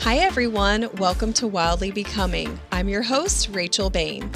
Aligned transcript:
Hi, 0.00 0.16
everyone. 0.16 0.88
Welcome 0.96 1.34
to 1.34 1.46
Wildly 1.46 1.90
Becoming. 1.90 2.58
I'm 2.72 2.88
your 2.88 3.02
host, 3.02 3.50
Rachel 3.50 3.90
Bain. 3.90 4.30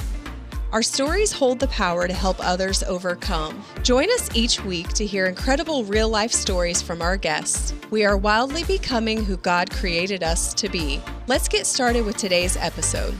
Our 0.73 0.83
stories 0.83 1.33
hold 1.33 1.59
the 1.59 1.69
power 1.69 2.07
to 2.07 2.13
help 2.13 2.37
others 2.39 2.83
overcome. 2.83 3.65
Join 3.83 4.11
us 4.11 4.29
each 4.37 4.63
week 4.63 4.89
to 4.91 5.07
hear 5.07 5.25
incredible 5.25 5.83
real 5.85 6.11
life 6.11 6.33
stories 6.33 6.83
from 6.83 7.01
our 7.01 7.17
guests. 7.17 7.73
We 7.91 8.05
are 8.05 8.19
wildly 8.19 8.65
becoming 8.65 9.25
who 9.25 9.39
God 9.39 9.71
created 9.71 10.23
us 10.23 10.53
to 10.53 10.69
be. 10.69 11.01
Let's 11.29 11.49
get 11.49 11.67
started 11.67 12.05
with 12.05 12.19
today's 12.19 12.59
episode. 12.59 13.15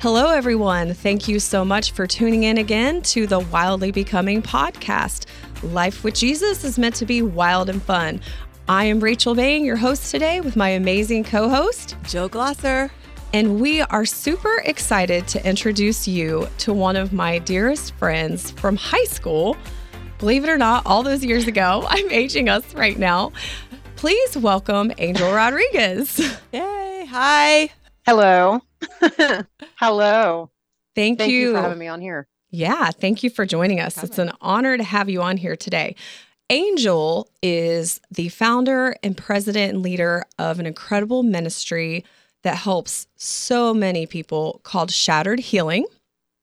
Hello, 0.00 0.30
everyone. 0.30 0.92
Thank 0.92 1.28
you 1.28 1.40
so 1.40 1.64
much 1.64 1.92
for 1.92 2.06
tuning 2.06 2.42
in 2.42 2.58
again 2.58 3.00
to 3.02 3.26
the 3.26 3.40
Wildly 3.40 3.90
Becoming 3.90 4.42
podcast. 4.42 5.24
Life 5.62 6.04
with 6.04 6.14
Jesus 6.14 6.62
is 6.62 6.78
meant 6.78 6.94
to 6.96 7.06
be 7.06 7.20
wild 7.22 7.68
and 7.68 7.82
fun. 7.82 8.20
I 8.70 8.84
am 8.84 9.00
Rachel 9.00 9.34
Bain, 9.34 9.64
your 9.64 9.76
host 9.76 10.10
today, 10.10 10.42
with 10.42 10.54
my 10.54 10.68
amazing 10.68 11.24
co 11.24 11.48
host, 11.48 11.96
Joe 12.04 12.28
Glosser. 12.28 12.90
And 13.32 13.58
we 13.58 13.80
are 13.80 14.04
super 14.04 14.58
excited 14.66 15.26
to 15.28 15.48
introduce 15.48 16.06
you 16.06 16.46
to 16.58 16.74
one 16.74 16.94
of 16.94 17.10
my 17.10 17.38
dearest 17.38 17.94
friends 17.94 18.50
from 18.50 18.76
high 18.76 19.04
school. 19.04 19.56
Believe 20.18 20.44
it 20.44 20.50
or 20.50 20.58
not, 20.58 20.84
all 20.84 21.02
those 21.02 21.24
years 21.24 21.46
ago, 21.46 21.86
I'm 21.88 22.10
aging 22.10 22.50
us 22.50 22.74
right 22.74 22.98
now. 22.98 23.32
Please 23.96 24.36
welcome 24.36 24.92
Angel 24.98 25.32
Rodriguez. 25.32 26.18
Yay. 26.52 27.06
Hi. 27.08 27.70
Hello. 28.04 28.60
Hello. 29.76 30.50
Thank, 30.94 31.20
Thank 31.20 31.32
you. 31.32 31.38
you 31.40 31.52
for 31.54 31.62
having 31.62 31.78
me 31.78 31.88
on 31.88 32.02
here. 32.02 32.28
Yeah, 32.50 32.90
thank 32.90 33.22
you 33.22 33.30
for 33.30 33.46
joining 33.46 33.80
us. 33.80 34.02
It's 34.02 34.18
an 34.18 34.32
honor 34.42 34.76
to 34.76 34.84
have 34.84 35.08
you 35.08 35.22
on 35.22 35.38
here 35.38 35.56
today. 35.56 35.96
Angel 36.50 37.28
is 37.42 38.00
the 38.10 38.28
founder 38.30 38.96
and 39.02 39.16
president 39.16 39.74
and 39.74 39.82
leader 39.82 40.24
of 40.38 40.58
an 40.58 40.66
incredible 40.66 41.22
ministry 41.22 42.04
that 42.42 42.56
helps 42.56 43.06
so 43.16 43.74
many 43.74 44.06
people 44.06 44.60
called 44.62 44.90
Shattered 44.90 45.40
Healing. 45.40 45.86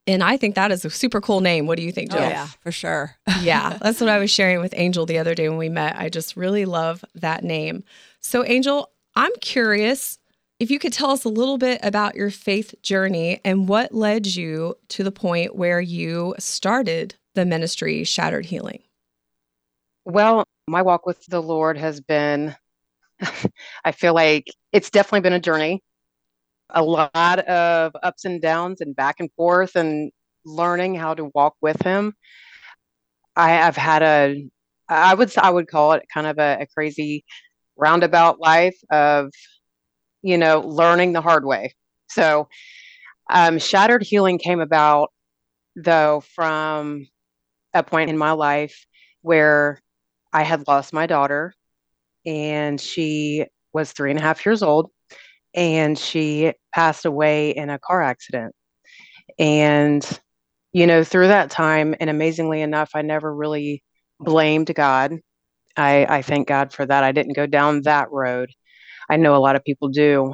And 0.08 0.24
I 0.24 0.38
think 0.38 0.54
that 0.54 0.72
is 0.72 0.86
a 0.86 0.92
super 0.92 1.20
cool 1.20 1.42
name. 1.42 1.66
What 1.66 1.78
do 1.78 1.84
you 1.84 1.92
think, 1.92 2.14
oh, 2.14 2.18
Jill? 2.18 2.26
Oh, 2.26 2.30
yeah, 2.30 2.48
for 2.60 2.72
sure. 2.72 3.16
yeah, 3.42 3.78
that's 3.82 4.00
what 4.00 4.10
I 4.10 4.20
was 4.20 4.30
sharing 4.30 4.62
with 4.62 4.74
Angel 4.78 5.08
the 5.08 5.18
other 5.18 5.34
day 5.34 5.50
when 5.50 5.58
we 5.58 5.70
met. 5.70 5.96
I 5.98 6.10
just 6.10 6.38
really 6.38 6.66
love 6.66 7.04
that 7.16 7.44
name. 7.44 7.84
So, 8.20 8.46
Angel, 8.46 8.92
I'm 9.16 9.32
curious 9.42 10.20
if 10.60 10.70
you 10.70 10.78
could 10.78 10.94
tell 10.94 11.10
us 11.10 11.24
a 11.24 11.30
little 11.30 11.58
bit 11.58 11.80
about 11.84 12.16
your 12.16 12.30
faith 12.30 12.76
journey 12.84 13.42
and 13.44 13.68
what 13.68 13.94
led 13.94 14.28
you 14.28 14.76
to 14.90 15.04
the 15.04 15.12
point 15.12 15.56
where 15.56 15.82
you 15.82 16.36
started 16.38 17.16
the 17.34 17.46
ministry 17.46 18.04
Shattered 18.04 18.46
Healing. 18.46 18.82
Well, 20.06 20.46
my 20.68 20.82
walk 20.82 21.06
with 21.06 21.26
the 21.26 21.42
Lord 21.42 21.78
has 21.78 22.00
been, 22.00 22.56
I 23.86 23.92
feel 23.92 24.14
like 24.14 24.48
it's 24.72 24.90
definitely 24.90 25.22
been 25.22 25.34
a 25.34 25.40
journey, 25.40 25.84
a 26.72 26.84
lot 26.84 27.40
of 27.40 27.96
ups 28.04 28.26
and 28.26 28.42
downs 28.42 28.82
and 28.82 28.96
back 28.96 29.18
and 29.20 29.32
forth 29.38 29.76
and 29.76 30.12
learning 30.46 30.96
how 30.96 31.14
to 31.16 31.32
walk 31.34 31.56
with 31.62 31.82
Him. 31.84 32.14
I 33.36 33.50
have 33.50 33.76
had 33.76 34.04
a, 34.04 34.50
I 34.90 35.14
would, 35.16 35.36
I 35.38 35.50
would 35.50 35.68
call 35.68 35.94
it 35.94 36.06
kind 36.14 36.28
of 36.28 36.38
a, 36.40 36.60
a 36.62 36.68
crazy 36.68 37.26
roundabout 37.78 38.40
life 38.40 38.78
of, 38.92 39.32
you 40.22 40.38
know, 40.38 40.62
learning 40.62 41.14
the 41.14 41.22
hard 41.22 41.46
way. 41.46 41.74
So, 42.10 42.48
um, 43.30 43.60
Shattered 43.60 44.04
Healing 44.04 44.40
came 44.40 44.62
about 44.62 45.12
though 45.76 46.22
from 46.36 47.08
a 47.74 47.84
point 47.84 48.10
in 48.10 48.18
my 48.18 48.32
life 48.34 48.86
where 49.22 49.82
I 50.36 50.44
had 50.44 50.68
lost 50.68 50.92
my 50.92 51.06
daughter, 51.06 51.54
and 52.26 52.80
she 52.80 53.46
was 53.72 53.94
three 53.94 54.12
and 54.12 54.20
a 54.20 54.22
half 54.22 54.46
years 54.46 54.62
old, 54.62 54.92
and 55.54 55.98
she 55.98 56.52
passed 56.74 57.06
away 57.06 57.52
in 57.52 57.70
a 57.70 57.80
car 57.80 58.02
accident. 58.02 58.54
And, 59.40 60.04
you 60.74 60.88
know, 60.88 61.06
through 61.06 61.30
that 61.30 61.52
time, 61.52 61.96
and 62.02 62.10
amazingly 62.10 62.62
enough, 62.62 62.90
I 62.94 63.02
never 63.02 63.34
really 63.34 63.82
blamed 64.20 64.76
God. 64.76 65.14
I, 65.78 66.06
I 66.18 66.22
thank 66.22 66.50
God 66.50 66.74
for 66.74 66.86
that. 66.86 67.06
I 67.06 67.14
didn't 67.14 67.38
go 67.38 67.46
down 67.46 67.84
that 67.84 68.12
road. 68.12 68.50
I 69.10 69.16
know 69.16 69.38
a 69.38 69.46
lot 69.46 69.56
of 69.56 69.64
people 69.64 69.88
do. 69.88 70.34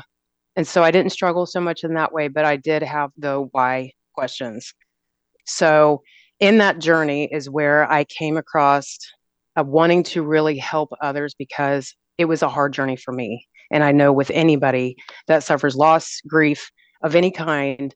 And 0.56 0.68
so 0.68 0.82
I 0.82 0.90
didn't 0.90 1.12
struggle 1.12 1.46
so 1.46 1.62
much 1.62 1.84
in 1.84 1.94
that 1.94 2.12
way, 2.12 2.28
but 2.28 2.44
I 2.44 2.56
did 2.56 2.82
have 2.82 3.12
the 3.20 3.48
why 3.52 3.92
questions. 4.16 4.74
So, 5.46 6.02
in 6.40 6.58
that 6.58 6.80
journey 6.80 7.30
is 7.32 7.52
where 7.52 7.90
I 7.92 8.04
came 8.06 8.36
across 8.36 8.98
of 9.56 9.68
wanting 9.68 10.04
to 10.04 10.24
really 10.24 10.58
help 10.58 10.92
others 11.02 11.36
because 11.38 11.94
it 12.18 12.26
was 12.26 12.42
a 12.42 12.50
hard 12.50 12.74
journey 12.74 12.96
for 12.96 13.12
me. 13.12 13.48
And 13.72 13.84
I 13.84 13.92
know 13.92 14.12
with 14.12 14.32
anybody 14.32 14.96
that 15.28 15.44
suffers 15.44 15.76
loss, 15.76 16.22
grief 16.28 16.72
of 17.02 17.16
any 17.16 17.32
kind, 17.32 17.94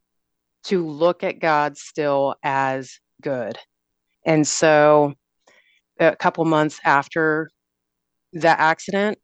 to 0.66 0.85
look 0.85 1.23
at 1.23 1.39
God 1.39 1.77
still 1.77 2.35
as 2.43 2.99
good. 3.21 3.57
And 4.25 4.47
so 4.47 5.13
a 5.99 6.16
couple 6.16 6.43
months 6.45 6.79
after 6.83 7.49
that 8.33 8.59
accident, 8.59 9.19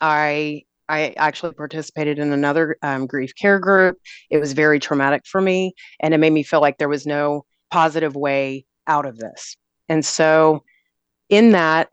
I 0.00 0.62
I 0.88 1.12
actually 1.18 1.52
participated 1.52 2.18
in 2.18 2.32
another 2.32 2.78
um, 2.82 3.06
grief 3.06 3.34
care 3.38 3.58
group. 3.58 3.98
It 4.30 4.38
was 4.38 4.54
very 4.54 4.80
traumatic 4.80 5.26
for 5.26 5.40
me, 5.40 5.74
and 6.00 6.14
it 6.14 6.18
made 6.18 6.32
me 6.32 6.42
feel 6.42 6.62
like 6.62 6.78
there 6.78 6.88
was 6.88 7.06
no 7.06 7.44
positive 7.70 8.16
way 8.16 8.64
out 8.86 9.04
of 9.04 9.18
this. 9.18 9.56
And 9.90 10.04
so 10.04 10.62
in 11.28 11.50
that 11.52 11.88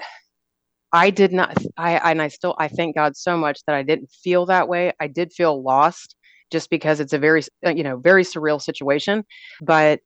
I 0.91 1.09
did 1.09 1.33
not 1.33 1.57
I 1.77 2.11
and 2.11 2.21
I 2.21 2.29
still 2.29 2.55
I 2.57 2.67
thank 2.67 2.95
God 2.95 3.17
so 3.17 3.37
much 3.37 3.59
that 3.67 3.75
I 3.75 3.83
didn't 3.83 4.11
feel 4.11 4.45
that 4.45 4.67
way. 4.67 4.93
I 4.99 5.07
did 5.07 5.33
feel 5.33 5.61
lost 5.61 6.15
just 6.51 6.69
because 6.69 6.99
it's 6.99 7.13
a 7.13 7.19
very 7.19 7.41
uh, 7.65 7.71
you 7.71 7.83
know 7.83 7.97
very 7.97 8.23
surreal 8.23 8.61
situation, 8.61 9.25
but 9.61 9.99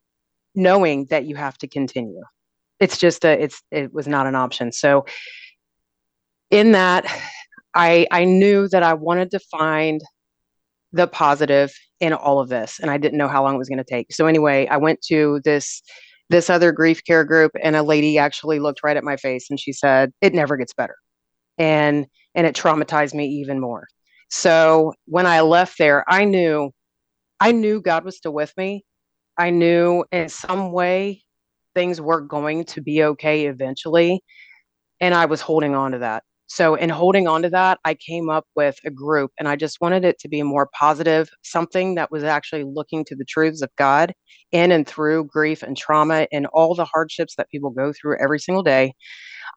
knowing 0.56 1.06
that 1.06 1.26
you 1.26 1.36
have 1.36 1.58
to 1.60 1.68
continue. 1.68 2.24
It's 2.80 2.98
just 2.98 3.26
a 3.26 3.44
it's 3.44 3.62
it 3.72 3.94
was 3.94 4.08
not 4.08 4.26
an 4.26 4.36
option. 4.36 4.72
So 4.72 5.06
in 6.50 6.72
that 6.72 7.06
I 7.76 8.08
I 8.12 8.24
knew 8.24 8.68
that 8.70 8.84
I 8.84 8.94
wanted 8.96 9.32
to 9.32 9.40
find 9.40 10.02
the 10.92 11.08
positive 11.08 11.72
in 12.00 12.14
all 12.14 12.40
of 12.40 12.50
this 12.50 12.80
and 12.80 12.90
I 12.90 12.98
didn't 12.98 13.20
know 13.20 13.28
how 13.28 13.44
long 13.44 13.54
it 13.54 13.60
was 13.60 13.70
going 13.70 13.78
to 13.78 13.84
take. 13.84 14.12
So 14.12 14.26
anyway, 14.26 14.66
I 14.68 14.78
went 14.78 15.02
to 15.04 15.40
this 15.44 15.84
this 16.30 16.50
other 16.50 16.72
grief 16.72 17.04
care 17.04 17.24
group 17.24 17.52
and 17.62 17.76
a 17.76 17.84
lady 17.84 18.18
actually 18.18 18.60
looked 18.60 18.82
right 18.84 18.98
at 18.98 19.04
my 19.04 19.18
face 19.18 19.50
and 19.50 19.60
she 19.60 19.74
said 19.74 20.12
it 20.22 20.34
never 20.34 20.58
gets 20.58 20.74
better. 20.74 20.96
And 21.58 22.08
and 22.36 22.46
it 22.46 22.56
traumatized 22.56 23.14
me 23.14 23.26
even 23.26 23.60
more. 23.60 23.88
So 24.30 24.94
when 25.06 25.26
i 25.26 25.42
left 25.42 25.78
there 25.80 26.06
i 26.08 26.24
knew 26.26 26.72
i 27.40 27.52
knew 27.52 27.82
god 27.82 28.06
was 28.06 28.18
still 28.18 28.34
with 28.34 28.54
me. 28.58 28.86
I 29.38 29.50
knew 29.52 30.06
in 30.12 30.30
some 30.30 30.72
way 30.72 31.24
things 31.76 32.02
were 32.02 32.22
going 32.22 32.66
to 32.66 32.82
be 32.82 33.04
okay 33.04 33.46
eventually 33.46 34.22
and 35.00 35.14
i 35.14 35.26
was 35.26 35.42
holding 35.42 35.76
on 35.76 35.92
to 35.94 36.00
that 36.00 36.24
so, 36.52 36.74
in 36.74 36.90
holding 36.90 37.28
on 37.28 37.44
to 37.44 37.50
that, 37.52 37.80
I 37.86 37.94
came 37.94 38.28
up 38.28 38.44
with 38.56 38.80
a 38.84 38.90
group 38.90 39.32
and 39.38 39.48
I 39.48 39.56
just 39.56 39.80
wanted 39.82 40.04
it 40.04 40.18
to 40.20 40.28
be 40.28 40.42
more 40.42 40.68
positive, 40.78 41.30
something 41.44 41.94
that 41.94 42.12
was 42.12 42.24
actually 42.24 42.64
looking 42.64 43.06
to 43.06 43.16
the 43.16 43.24
truths 43.24 43.62
of 43.62 43.70
God 43.78 44.14
in 44.52 44.72
and 44.72 44.88
through 44.88 45.26
grief 45.26 45.62
and 45.62 45.78
trauma 45.78 46.28
and 46.32 46.48
all 46.48 46.74
the 46.74 46.86
hardships 46.86 47.36
that 47.36 47.52
people 47.52 47.70
go 47.70 47.94
through 47.94 48.18
every 48.20 48.40
single 48.40 48.64
day. 48.64 48.94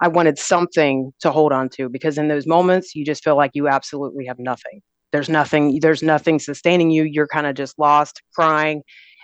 I 0.03 0.09
wanted 0.09 0.39
something 0.39 1.13
to 1.21 1.31
hold 1.31 1.51
on 1.51 1.71
to 1.77 1.89
because 1.89 2.19
in 2.19 2.29
those 2.29 2.47
moments, 2.47 2.95
you 2.95 3.07
just 3.07 3.25
feel 3.25 3.39
like 3.39 3.53
you 3.55 3.69
absolutely 3.69 4.27
have 4.27 4.39
nothing. 4.39 4.83
There's 5.13 5.31
nothing, 5.31 5.81
there's 5.81 6.03
nothing 6.03 6.39
sustaining 6.39 6.91
you. 6.91 7.05
You're 7.05 7.27
kind 7.27 7.47
of 7.47 7.55
just 7.55 7.79
lost, 7.79 8.21
crying. 8.35 8.83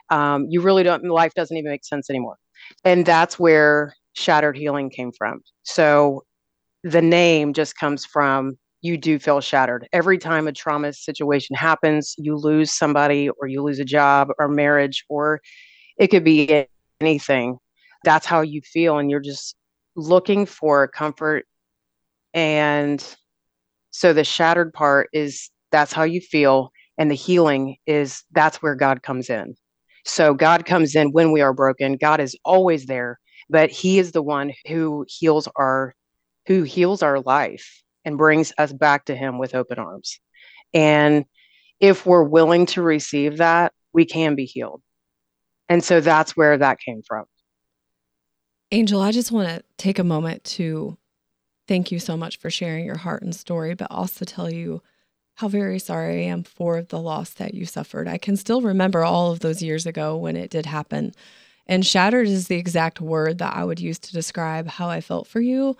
Um, 0.08 0.46
you 0.48 0.62
really 0.62 0.84
don't, 0.84 1.04
life 1.04 1.34
doesn't 1.34 1.56
even 1.56 1.70
make 1.70 1.84
sense 1.84 2.08
anymore. 2.08 2.36
And 2.82 3.04
that's 3.04 3.38
where 3.38 3.92
shattered 4.14 4.56
healing 4.56 4.88
came 4.88 5.12
from. 5.12 5.40
So 5.64 6.22
the 6.84 7.02
name 7.02 7.52
just 7.52 7.76
comes 7.76 8.04
from 8.04 8.56
you 8.80 8.96
do 8.96 9.18
feel 9.18 9.40
shattered. 9.40 9.88
Every 9.92 10.18
time 10.18 10.46
a 10.46 10.52
trauma 10.52 10.92
situation 10.92 11.56
happens, 11.56 12.14
you 12.16 12.36
lose 12.36 12.72
somebody 12.72 13.28
or 13.28 13.48
you 13.48 13.62
lose 13.62 13.80
a 13.80 13.84
job 13.84 14.28
or 14.38 14.48
marriage, 14.48 15.04
or 15.08 15.40
it 15.98 16.08
could 16.08 16.24
be 16.24 16.66
anything. 17.00 17.58
That's 18.04 18.26
how 18.26 18.42
you 18.42 18.60
feel. 18.62 18.98
And 18.98 19.10
you're 19.10 19.20
just 19.20 19.56
looking 19.96 20.46
for 20.46 20.86
comfort. 20.86 21.44
And 22.34 23.04
so 23.90 24.12
the 24.12 24.24
shattered 24.24 24.72
part 24.72 25.08
is 25.12 25.50
that's 25.72 25.92
how 25.92 26.04
you 26.04 26.20
feel. 26.20 26.70
And 26.98 27.10
the 27.10 27.16
healing 27.16 27.76
is 27.86 28.22
that's 28.32 28.62
where 28.62 28.76
God 28.76 29.02
comes 29.02 29.28
in. 29.28 29.54
So 30.04 30.34
God 30.34 30.64
comes 30.66 30.94
in 30.94 31.10
when 31.10 31.32
we 31.32 31.40
are 31.40 31.52
broken. 31.52 31.96
God 31.96 32.20
is 32.20 32.36
always 32.44 32.86
there, 32.86 33.18
but 33.50 33.70
He 33.70 33.98
is 33.98 34.12
the 34.12 34.22
one 34.22 34.52
who 34.68 35.04
heals 35.08 35.48
our 35.56 35.94
who 36.48 36.64
heals 36.64 37.02
our 37.02 37.20
life 37.20 37.82
and 38.04 38.18
brings 38.18 38.52
us 38.58 38.72
back 38.72 39.04
to 39.04 39.14
Him 39.14 39.38
with 39.38 39.54
open 39.54 39.78
arms. 39.78 40.18
And 40.74 41.26
if 41.78 42.06
we're 42.06 42.24
willing 42.24 42.66
to 42.66 42.82
receive 42.82 43.36
that, 43.36 43.72
we 43.92 44.04
can 44.04 44.34
be 44.34 44.46
healed. 44.46 44.82
And 45.68 45.84
so 45.84 46.00
that's 46.00 46.36
where 46.36 46.56
that 46.56 46.80
came 46.80 47.02
from. 47.06 47.26
Angel, 48.72 49.00
I 49.00 49.12
just 49.12 49.30
want 49.30 49.48
to 49.48 49.62
take 49.76 49.98
a 49.98 50.04
moment 50.04 50.42
to 50.44 50.96
thank 51.68 51.92
you 51.92 51.98
so 51.98 52.16
much 52.16 52.38
for 52.38 52.50
sharing 52.50 52.86
your 52.86 52.96
heart 52.96 53.22
and 53.22 53.34
story, 53.34 53.74
but 53.74 53.88
also 53.90 54.24
tell 54.24 54.50
you 54.50 54.82
how 55.34 55.48
very 55.48 55.78
sorry 55.78 56.24
I 56.24 56.28
am 56.28 56.42
for 56.42 56.82
the 56.82 56.98
loss 56.98 57.30
that 57.34 57.52
you 57.54 57.66
suffered. 57.66 58.08
I 58.08 58.16
can 58.16 58.36
still 58.36 58.62
remember 58.62 59.04
all 59.04 59.30
of 59.30 59.40
those 59.40 59.62
years 59.62 59.84
ago 59.84 60.16
when 60.16 60.34
it 60.34 60.50
did 60.50 60.66
happen. 60.66 61.12
And 61.66 61.86
shattered 61.86 62.26
is 62.26 62.48
the 62.48 62.56
exact 62.56 63.02
word 63.02 63.38
that 63.38 63.54
I 63.54 63.64
would 63.64 63.80
use 63.80 63.98
to 64.00 64.12
describe 64.12 64.66
how 64.66 64.88
I 64.88 65.02
felt 65.02 65.26
for 65.26 65.42
you. 65.42 65.76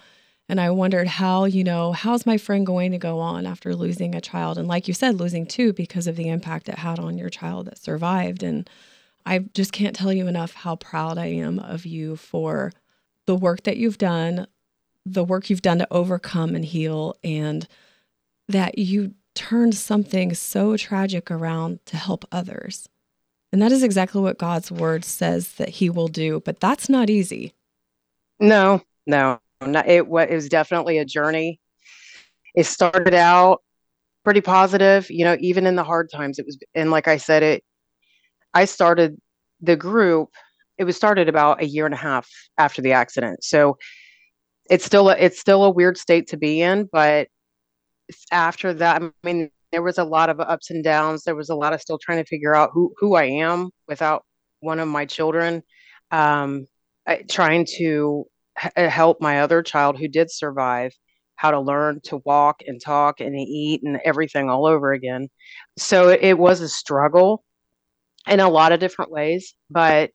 And 0.49 0.61
I 0.61 0.71
wondered 0.71 1.09
how, 1.09 1.45
you 1.45 1.63
know, 1.63 1.93
how's 1.93 2.25
my 2.25 2.39
friend 2.39 2.65
going 2.65 2.93
to 2.93 2.99
go 2.99 3.19
on 3.19 3.47
after 3.47 3.75
losing 3.75 4.15
a 4.15 4.21
child? 4.21 4.57
And 4.57 4.67
like 4.67 4.89
you 4.89 4.95
said, 4.95 5.21
losing 5.21 5.45
two 5.47 5.75
because 5.75 6.07
of 6.07 6.17
the 6.17 6.29
impact 6.29 6.69
it 6.69 6.79
had 6.79 6.99
on 6.99 7.19
your 7.19 7.29
child 7.29 7.67
that 7.67 7.79
survived. 7.79 8.43
And 8.43 8.69
I 9.27 9.41
just 9.41 9.73
can't 9.73 9.95
tell 9.95 10.13
you 10.13 10.27
enough 10.27 10.55
how 10.55 10.77
proud 10.77 11.19
I 11.19 11.27
am 11.27 11.59
of 11.59 11.85
you 11.85 12.17
for 12.17 12.73
the 13.27 13.37
work 13.37 13.65
that 13.65 13.77
you've 13.77 13.99
done, 13.99 14.47
the 15.05 15.25
work 15.25 15.51
you've 15.51 15.61
done 15.61 15.79
to 15.81 15.89
overcome 15.91 16.55
and 16.55 16.65
heal, 16.65 17.15
and 17.23 17.69
that 18.49 18.79
you 18.79 19.15
turned 19.35 19.75
something 19.75 20.33
so 20.33 20.79
tragic 20.79 21.31
around 21.31 21.85
to 21.85 21.99
help 21.99 22.25
others. 22.33 22.89
And 23.53 23.61
that 23.61 23.73
is 23.73 23.83
exactly 23.83 24.23
what 24.23 24.39
God's 24.39 24.73
word 24.73 25.05
says 25.05 25.53
that 25.53 25.69
he 25.69 25.91
will 25.91 26.09
do, 26.09 26.41
but 26.41 26.61
that's 26.61 26.89
not 26.89 27.11
easy. 27.11 27.53
No, 28.41 28.83
no, 29.07 29.41
it, 29.61 29.87
it 29.87 30.09
was 30.09 30.49
definitely 30.49 30.99
a 30.99 31.05
journey. 31.05 31.61
It 32.55 32.65
started 32.65 33.15
out 33.15 33.63
pretty 34.25 34.41
positive, 34.41 35.11
you 35.11 35.25
know, 35.25 35.37
even 35.41 35.67
in 35.67 35.77
the 35.77 35.85
hard 35.85 36.11
times. 36.13 36.39
It 36.39 36.47
was, 36.47 36.59
and 36.75 36.91
like 36.91 37.09
I 37.09 37.17
said, 37.17 37.43
it, 37.43 37.65
I 38.55 38.65
started 38.65 39.17
the 39.61 39.77
group, 39.77 40.31
it 40.77 40.85
was 40.85 40.97
started 40.97 41.29
about 41.29 41.63
a 41.63 41.67
year 41.67 41.87
and 41.87 41.95
a 41.95 41.99
half 41.99 42.29
after 42.57 42.83
the 42.83 42.93
accident. 42.93 43.43
So 43.43 43.79
it's 44.71 44.85
still, 44.85 45.11
a, 45.11 45.17
it's 45.17 45.39
still 45.39 45.65
a 45.65 45.71
weird 45.71 45.99
state 45.99 46.29
to 46.29 46.37
be 46.37 46.61
in, 46.61 46.89
but 46.91 47.29
after 48.31 48.73
that, 48.75 49.03
I 49.03 49.11
mean, 49.23 49.51
there 49.73 49.83
was 49.83 49.99
a 49.99 50.05
lot 50.05 50.31
of 50.31 50.41
ups 50.41 50.71
and 50.71 50.83
downs. 50.83 51.25
There 51.25 51.35
was 51.35 51.51
a 51.51 51.55
lot 51.55 51.73
of 51.73 51.81
still 51.81 51.99
trying 51.99 52.19
to 52.19 52.29
figure 52.29 52.55
out 52.55 52.71
who 52.73 52.95
who 52.97 53.17
I 53.17 53.25
am 53.25 53.71
without 53.87 54.25
one 54.61 54.81
of 54.81 54.89
my 54.89 55.05
children. 55.05 55.63
Um, 56.11 56.67
I, 57.07 57.23
trying 57.29 57.67
to 57.77 58.27
h- 58.63 58.73
uh, 58.77 58.89
help 58.89 59.21
my 59.21 59.41
other 59.41 59.63
child 59.63 59.99
who 59.99 60.09
did 60.09 60.31
survive 60.31 60.93
how 61.37 61.51
to 61.53 61.61
learn 61.61 62.01
to 62.05 62.19
walk 62.25 62.63
and 62.67 62.81
talk 62.81 63.21
and 63.21 63.37
eat 63.39 63.83
and 63.85 64.01
everything 64.05 64.51
all 64.51 64.67
over 64.67 64.93
again. 64.93 65.29
So 65.79 66.09
it, 66.09 66.21
it 66.23 66.39
was 66.39 66.61
a 66.61 66.69
struggle 66.69 67.45
in 68.27 68.41
a 68.41 68.49
lot 68.49 68.73
of 68.73 68.81
different 68.81 69.11
ways, 69.11 69.55
but 69.71 70.11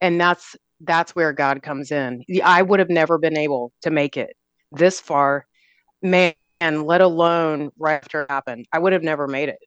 and 0.00 0.20
that's 0.20 0.56
that's 0.82 1.16
where 1.16 1.32
God 1.32 1.62
comes 1.62 1.90
in. 1.90 2.22
I 2.44 2.62
would 2.62 2.80
have 2.80 2.90
never 2.90 3.18
been 3.18 3.38
able 3.38 3.72
to 3.82 3.90
make 3.90 4.16
it 4.16 4.36
this 4.72 5.00
far. 5.00 5.46
Man, 6.02 6.34
let 6.60 7.00
alone 7.00 7.70
right 7.78 7.94
after 8.02 8.22
it 8.22 8.30
happened. 8.30 8.66
I 8.72 8.78
would 8.78 8.92
have 8.92 9.02
never 9.02 9.26
made 9.26 9.48
it. 9.48 9.58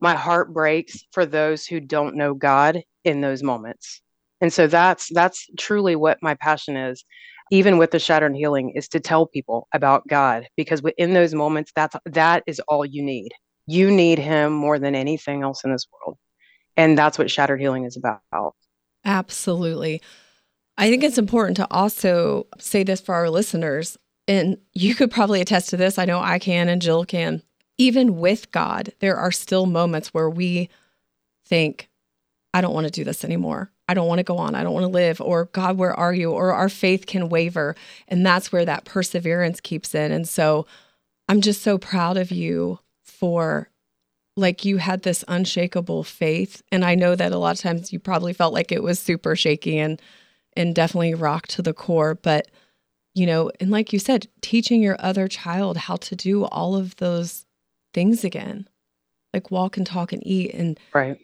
My 0.00 0.14
heart 0.14 0.52
breaks 0.52 1.04
for 1.12 1.24
those 1.24 1.66
who 1.66 1.80
don't 1.80 2.16
know 2.16 2.34
God 2.34 2.82
in 3.04 3.20
those 3.20 3.42
moments. 3.42 4.02
And 4.40 4.52
so 4.52 4.66
that's 4.66 5.08
that's 5.12 5.48
truly 5.58 5.96
what 5.96 6.18
my 6.20 6.34
passion 6.34 6.76
is, 6.76 7.04
even 7.50 7.78
with 7.78 7.90
the 7.90 7.98
shattered 7.98 8.34
healing, 8.34 8.70
is 8.70 8.88
to 8.88 9.00
tell 9.00 9.26
people 9.26 9.68
about 9.72 10.06
God 10.08 10.46
because 10.56 10.82
within 10.82 11.14
those 11.14 11.34
moments, 11.34 11.72
that's 11.74 11.96
that 12.06 12.42
is 12.46 12.60
all 12.68 12.84
you 12.84 13.02
need. 13.02 13.32
You 13.66 13.90
need 13.90 14.18
Him 14.18 14.52
more 14.52 14.78
than 14.78 14.94
anything 14.94 15.42
else 15.42 15.64
in 15.64 15.72
this 15.72 15.86
world, 15.92 16.18
and 16.76 16.96
that's 16.96 17.18
what 17.18 17.30
shattered 17.30 17.60
healing 17.60 17.84
is 17.84 17.96
about. 17.96 18.54
Absolutely. 19.04 20.00
I 20.76 20.88
think 20.90 21.04
it's 21.04 21.18
important 21.18 21.56
to 21.58 21.70
also 21.70 22.46
say 22.58 22.82
this 22.82 23.00
for 23.00 23.14
our 23.14 23.30
listeners 23.30 23.96
and 24.26 24.58
you 24.72 24.94
could 24.94 25.10
probably 25.10 25.40
attest 25.40 25.68
to 25.70 25.76
this. 25.76 25.98
I 25.98 26.04
know 26.04 26.20
I 26.20 26.38
can 26.38 26.68
and 26.68 26.80
Jill 26.80 27.04
can. 27.04 27.42
Even 27.76 28.18
with 28.18 28.50
God, 28.50 28.92
there 29.00 29.16
are 29.16 29.32
still 29.32 29.66
moments 29.66 30.14
where 30.14 30.30
we 30.30 30.68
think, 31.44 31.88
I 32.54 32.62
don't 32.62 32.72
want 32.72 32.86
to 32.86 32.90
do 32.90 33.04
this 33.04 33.24
anymore. 33.24 33.70
I 33.88 33.92
don't 33.94 34.08
want 34.08 34.20
to 34.20 34.24
go 34.24 34.38
on. 34.38 34.54
I 34.54 34.62
don't 34.62 34.72
want 34.72 34.84
to 34.84 34.88
live. 34.88 35.20
Or, 35.20 35.46
God, 35.46 35.76
where 35.76 35.92
are 35.92 36.14
you? 36.14 36.30
Or 36.30 36.52
our 36.52 36.70
faith 36.70 37.04
can 37.06 37.28
waver. 37.28 37.76
And 38.08 38.24
that's 38.24 38.50
where 38.50 38.64
that 38.64 38.86
perseverance 38.86 39.60
keeps 39.60 39.94
in. 39.94 40.10
And 40.10 40.26
so 40.26 40.66
I'm 41.28 41.42
just 41.42 41.62
so 41.62 41.76
proud 41.76 42.16
of 42.16 42.30
you 42.30 42.78
for 43.04 43.68
like 44.36 44.64
you 44.64 44.78
had 44.78 45.02
this 45.02 45.22
unshakable 45.28 46.02
faith 46.02 46.60
and 46.72 46.84
i 46.84 46.96
know 46.96 47.14
that 47.14 47.30
a 47.30 47.38
lot 47.38 47.54
of 47.54 47.60
times 47.60 47.92
you 47.92 48.00
probably 48.00 48.32
felt 48.32 48.52
like 48.52 48.72
it 48.72 48.82
was 48.82 48.98
super 48.98 49.36
shaky 49.36 49.78
and 49.78 50.02
and 50.56 50.74
definitely 50.74 51.14
rocked 51.14 51.50
to 51.50 51.62
the 51.62 51.72
core 51.72 52.16
but 52.16 52.48
you 53.14 53.26
know, 53.26 53.50
and 53.60 53.70
like 53.70 53.92
you 53.92 53.98
said, 53.98 54.26
teaching 54.40 54.82
your 54.82 54.96
other 54.98 55.28
child 55.28 55.76
how 55.76 55.96
to 55.96 56.16
do 56.16 56.44
all 56.44 56.74
of 56.74 56.96
those 56.96 57.46
things 57.94 58.24
again, 58.24 58.68
like 59.32 59.50
walk 59.50 59.76
and 59.76 59.86
talk 59.86 60.12
and 60.12 60.26
eat. 60.26 60.52
And 60.52 60.78
right. 60.92 61.18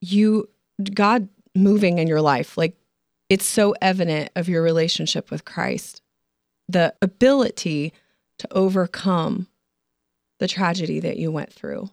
You, 0.00 0.48
God 0.94 1.28
moving 1.54 1.98
in 1.98 2.08
your 2.08 2.20
life, 2.20 2.56
like 2.56 2.76
it's 3.28 3.46
so 3.46 3.74
evident 3.80 4.30
of 4.36 4.48
your 4.48 4.62
relationship 4.62 5.30
with 5.30 5.44
Christ, 5.44 6.02
the 6.68 6.94
ability 7.00 7.92
to 8.38 8.48
overcome 8.52 9.48
the 10.38 10.48
tragedy 10.48 11.00
that 11.00 11.16
you 11.16 11.30
went 11.30 11.52
through. 11.52 11.88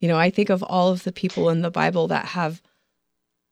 You 0.00 0.08
know, 0.08 0.18
I 0.18 0.30
think 0.30 0.50
of 0.50 0.62
all 0.62 0.90
of 0.90 1.04
the 1.04 1.12
people 1.12 1.48
in 1.48 1.62
the 1.62 1.70
Bible 1.70 2.08
that 2.08 2.26
have 2.26 2.60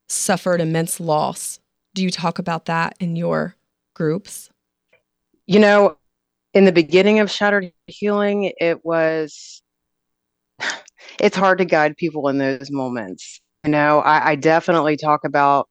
suffered 0.09 0.61
immense 0.61 1.01
loss. 1.01 1.59
Do 1.95 2.03
you 2.03 2.11
talk 2.11 2.39
about 2.39 2.67
that 2.67 2.97
in 3.01 3.17
your 3.17 3.57
groups? 3.95 4.51
You 5.47 5.61
know, 5.61 5.97
in 6.53 6.65
the 6.65 6.73
beginning 6.73 7.21
of 7.21 7.31
Shattered 7.31 7.73
Healing, 7.87 8.53
it 8.59 8.85
was, 8.85 9.63
it's 11.19 11.37
hard 11.37 11.59
to 11.59 11.65
guide 11.65 11.97
people 11.97 12.29
in 12.29 12.39
those 12.39 12.71
moments. 12.71 13.41
You 13.65 13.71
know, 13.71 14.01
I, 14.01 14.31
I 14.31 14.37
definitely 14.37 14.97
talk 14.97 15.25
about 15.25 15.69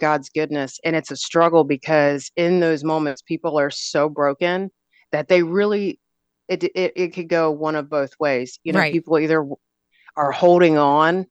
God's 0.00 0.28
goodness, 0.28 0.78
and 0.84 0.94
it's 0.94 1.10
a 1.10 1.16
struggle 1.16 1.64
because 1.64 2.30
in 2.36 2.60
those 2.60 2.84
moments, 2.84 3.22
people 3.22 3.58
are 3.58 3.70
so 3.70 4.08
broken 4.08 4.70
that 5.12 5.28
they 5.28 5.42
really, 5.42 5.98
it, 6.48 6.62
it, 6.62 6.92
it 6.94 7.08
could 7.08 7.28
go 7.28 7.50
one 7.50 7.74
of 7.74 7.90
both 7.90 8.12
ways. 8.20 8.58
You 8.62 8.72
know, 8.72 8.80
right. 8.80 8.92
people 8.92 9.18
either 9.18 9.44
are 10.16 10.32
holding 10.32 10.78
on 10.78 11.26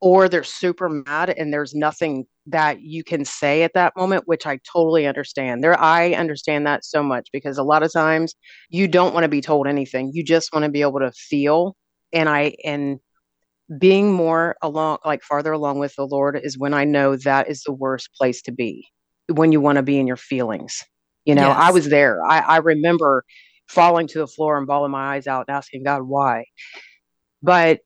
or 0.00 0.28
they're 0.28 0.44
super 0.44 0.88
mad 0.88 1.30
and 1.30 1.52
there's 1.52 1.74
nothing 1.74 2.26
that 2.46 2.80
you 2.82 3.02
can 3.02 3.24
say 3.24 3.62
at 3.62 3.72
that 3.74 3.96
moment 3.96 4.22
which 4.26 4.46
i 4.46 4.58
totally 4.70 5.06
understand 5.06 5.64
there 5.64 5.78
i 5.80 6.12
understand 6.12 6.66
that 6.66 6.84
so 6.84 7.02
much 7.02 7.28
because 7.32 7.58
a 7.58 7.62
lot 7.62 7.82
of 7.82 7.92
times 7.92 8.34
you 8.68 8.86
don't 8.86 9.14
want 9.14 9.24
to 9.24 9.28
be 9.28 9.40
told 9.40 9.66
anything 9.66 10.10
you 10.12 10.22
just 10.22 10.52
want 10.52 10.64
to 10.64 10.70
be 10.70 10.82
able 10.82 11.00
to 11.00 11.10
feel 11.12 11.74
and 12.12 12.28
i 12.28 12.54
and 12.64 13.00
being 13.78 14.12
more 14.12 14.56
along 14.62 14.98
like 15.04 15.22
farther 15.22 15.52
along 15.52 15.78
with 15.78 15.94
the 15.96 16.06
lord 16.06 16.38
is 16.42 16.56
when 16.56 16.72
i 16.72 16.84
know 16.84 17.16
that 17.16 17.48
is 17.48 17.62
the 17.62 17.72
worst 17.72 18.10
place 18.14 18.40
to 18.40 18.52
be 18.52 18.86
when 19.28 19.50
you 19.50 19.60
want 19.60 19.76
to 19.76 19.82
be 19.82 19.98
in 19.98 20.06
your 20.06 20.16
feelings 20.16 20.84
you 21.26 21.34
know? 21.34 21.48
Yes. 21.48 21.56
i 21.58 21.70
was 21.70 21.88
there. 21.88 22.24
I, 22.24 22.38
I 22.38 22.56
remember 22.58 23.24
falling 23.68 24.06
to 24.08 24.18
the 24.20 24.26
floor 24.26 24.56
and 24.56 24.66
bawling 24.66 24.92
my 24.92 25.16
eyes 25.16 25.26
out 25.26 25.46
and 25.48 25.56
asking 25.56 25.82
god 25.82 26.02
why. 26.02 26.46
But 27.42 27.80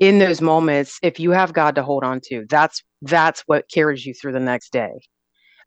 in 0.00 0.18
those 0.18 0.40
moments 0.40 0.98
if 1.02 1.20
you 1.20 1.30
have 1.32 1.52
god 1.52 1.74
to 1.74 1.82
hold 1.82 2.04
on 2.04 2.20
to 2.24 2.46
that's 2.48 2.82
that's 3.02 3.42
what 3.46 3.70
carries 3.72 4.06
you 4.06 4.14
through 4.14 4.32
the 4.32 4.40
next 4.40 4.72
day. 4.72 4.92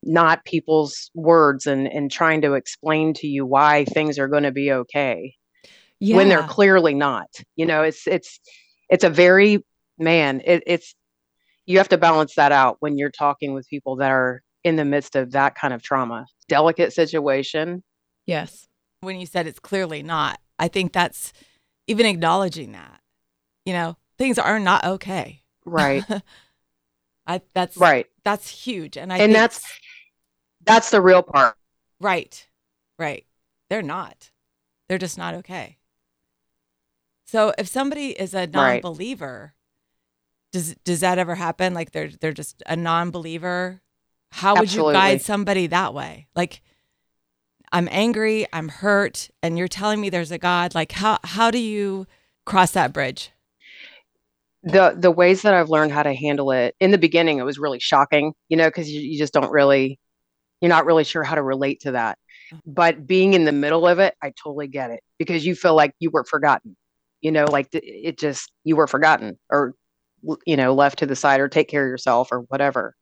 Not 0.03 0.43
people's 0.45 1.11
words 1.13 1.67
and 1.67 1.87
and 1.87 2.11
trying 2.11 2.41
to 2.41 2.53
explain 2.53 3.13
to 3.15 3.27
you 3.27 3.45
why 3.45 3.85
things 3.85 4.17
are 4.17 4.27
going 4.27 4.43
to 4.43 4.51
be 4.51 4.71
okay 4.71 5.35
yeah. 5.99 6.15
when 6.15 6.27
they're 6.27 6.43
clearly 6.43 6.95
not 6.95 7.29
you 7.55 7.67
know? 7.67 7.83
It's 7.83 8.07
it's 8.07 8.39
it's 8.91 9.03
a 9.03 9.09
very 9.09 9.65
man 9.97 10.41
it, 10.45 10.61
it's 10.67 10.93
you 11.65 11.79
have 11.79 11.89
to 11.89 11.97
balance 11.97 12.35
that 12.35 12.51
out 12.51 12.77
when 12.81 12.97
you're 12.97 13.09
talking 13.11 13.53
with 13.53 13.67
people 13.67 13.95
that 13.95 14.11
are 14.11 14.43
in 14.63 14.75
the 14.75 14.85
midst 14.85 15.15
of 15.15 15.31
that 15.31 15.55
kind 15.55 15.73
of 15.73 15.81
trauma 15.81 16.27
delicate 16.47 16.93
situation 16.93 17.83
yes 18.27 18.67
when 18.99 19.19
you 19.19 19.25
said 19.25 19.47
it's 19.47 19.59
clearly 19.59 20.03
not 20.03 20.39
i 20.59 20.67
think 20.67 20.93
that's 20.93 21.33
even 21.87 22.05
acknowledging 22.05 22.73
that 22.73 23.01
you 23.65 23.73
know 23.73 23.97
things 24.21 24.37
are 24.37 24.59
not 24.59 24.85
okay. 24.85 25.41
Right. 25.65 26.03
I 27.27 27.41
that's 27.53 27.75
right. 27.77 28.05
That's 28.23 28.47
huge. 28.47 28.97
And 28.97 29.11
I 29.11 29.17
And 29.17 29.33
that's 29.33 29.65
that's 30.63 30.91
the 30.91 31.01
real 31.01 31.23
part. 31.23 31.55
Right. 31.99 32.47
Right. 32.99 33.25
They're 33.69 33.81
not. 33.81 34.29
They're 34.87 34.99
just 34.99 35.17
not 35.17 35.33
okay. 35.35 35.77
So 37.31 37.53
if 37.57 37.69
somebody 37.69 38.07
is 38.07 38.33
a 38.33 38.45
non-believer, 38.45 39.53
right. 39.55 40.51
does 40.51 40.75
does 40.83 40.99
that 40.99 41.17
ever 41.17 41.35
happen? 41.35 41.73
Like 41.73 41.91
they're 41.91 42.09
they're 42.09 42.33
just 42.33 42.61
a 42.65 42.75
non-believer? 42.75 43.81
How 44.33 44.55
would 44.55 44.63
Absolutely. 44.63 44.95
you 44.95 44.99
guide 44.99 45.21
somebody 45.21 45.67
that 45.67 45.93
way? 45.93 46.27
Like 46.35 46.61
I'm 47.71 47.87
angry, 47.89 48.47
I'm 48.51 48.67
hurt, 48.67 49.29
and 49.41 49.57
you're 49.57 49.69
telling 49.69 50.01
me 50.01 50.09
there's 50.09 50.31
a 50.31 50.37
God. 50.37 50.75
Like 50.75 50.91
how 50.91 51.19
how 51.23 51.51
do 51.51 51.57
you 51.57 52.05
cross 52.45 52.71
that 52.71 52.91
bridge? 52.91 53.31
the 54.63 54.93
the 54.97 55.09
ways 55.09 55.41
that 55.43 55.53
I've 55.53 55.69
learned 55.69 55.93
how 55.93 56.03
to 56.03 56.13
handle 56.13 56.51
it 56.51 56.75
in 56.81 56.91
the 56.91 56.97
beginning, 56.97 57.39
it 57.39 57.45
was 57.45 57.57
really 57.57 57.79
shocking, 57.79 58.33
you 58.49 58.57
know, 58.57 58.67
because 58.67 58.91
you, 58.91 58.99
you 58.99 59.17
just 59.17 59.31
don't 59.33 59.51
really, 59.51 59.99
you're 60.59 60.67
not 60.67 60.85
really 60.85 61.05
sure 61.05 61.23
how 61.23 61.35
to 61.35 61.41
relate 61.41 61.79
to 61.81 61.91
that. 61.93 62.17
Mm-hmm. 62.53 62.73
But 62.73 63.07
being 63.07 63.35
in 63.35 63.45
the 63.45 63.53
middle 63.53 63.87
of 63.87 63.99
it, 63.99 64.15
I 64.21 64.33
totally 64.43 64.67
get 64.67 64.91
it 64.91 65.01
because 65.17 65.45
you 65.45 65.55
feel 65.55 65.75
like 65.75 65.93
you 65.99 66.09
were 66.11 66.25
forgotten. 66.25 66.75
You 67.21 67.31
know, 67.31 67.45
like 67.45 67.69
it 67.73 68.17
just, 68.17 68.51
you 68.63 68.75
were 68.75 68.87
forgotten 68.87 69.37
or, 69.49 69.75
you 70.45 70.57
know, 70.57 70.73
left 70.73 70.99
to 70.99 71.05
the 71.05 71.15
side 71.15 71.39
or 71.39 71.47
take 71.47 71.69
care 71.69 71.83
of 71.83 71.89
yourself 71.89 72.31
or 72.31 72.39
whatever. 72.41 72.95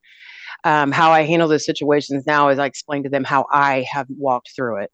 Um, 0.64 0.92
how 0.92 1.12
I 1.12 1.22
handle 1.22 1.48
those 1.48 1.66
situations 1.66 2.26
now 2.26 2.50
is 2.50 2.60
I 2.60 2.66
explain 2.66 3.04
to 3.04 3.10
them 3.10 3.24
how 3.24 3.46
I 3.52 3.86
have 3.92 4.08
walked 4.10 4.52
through 4.56 4.84
it 4.84 4.92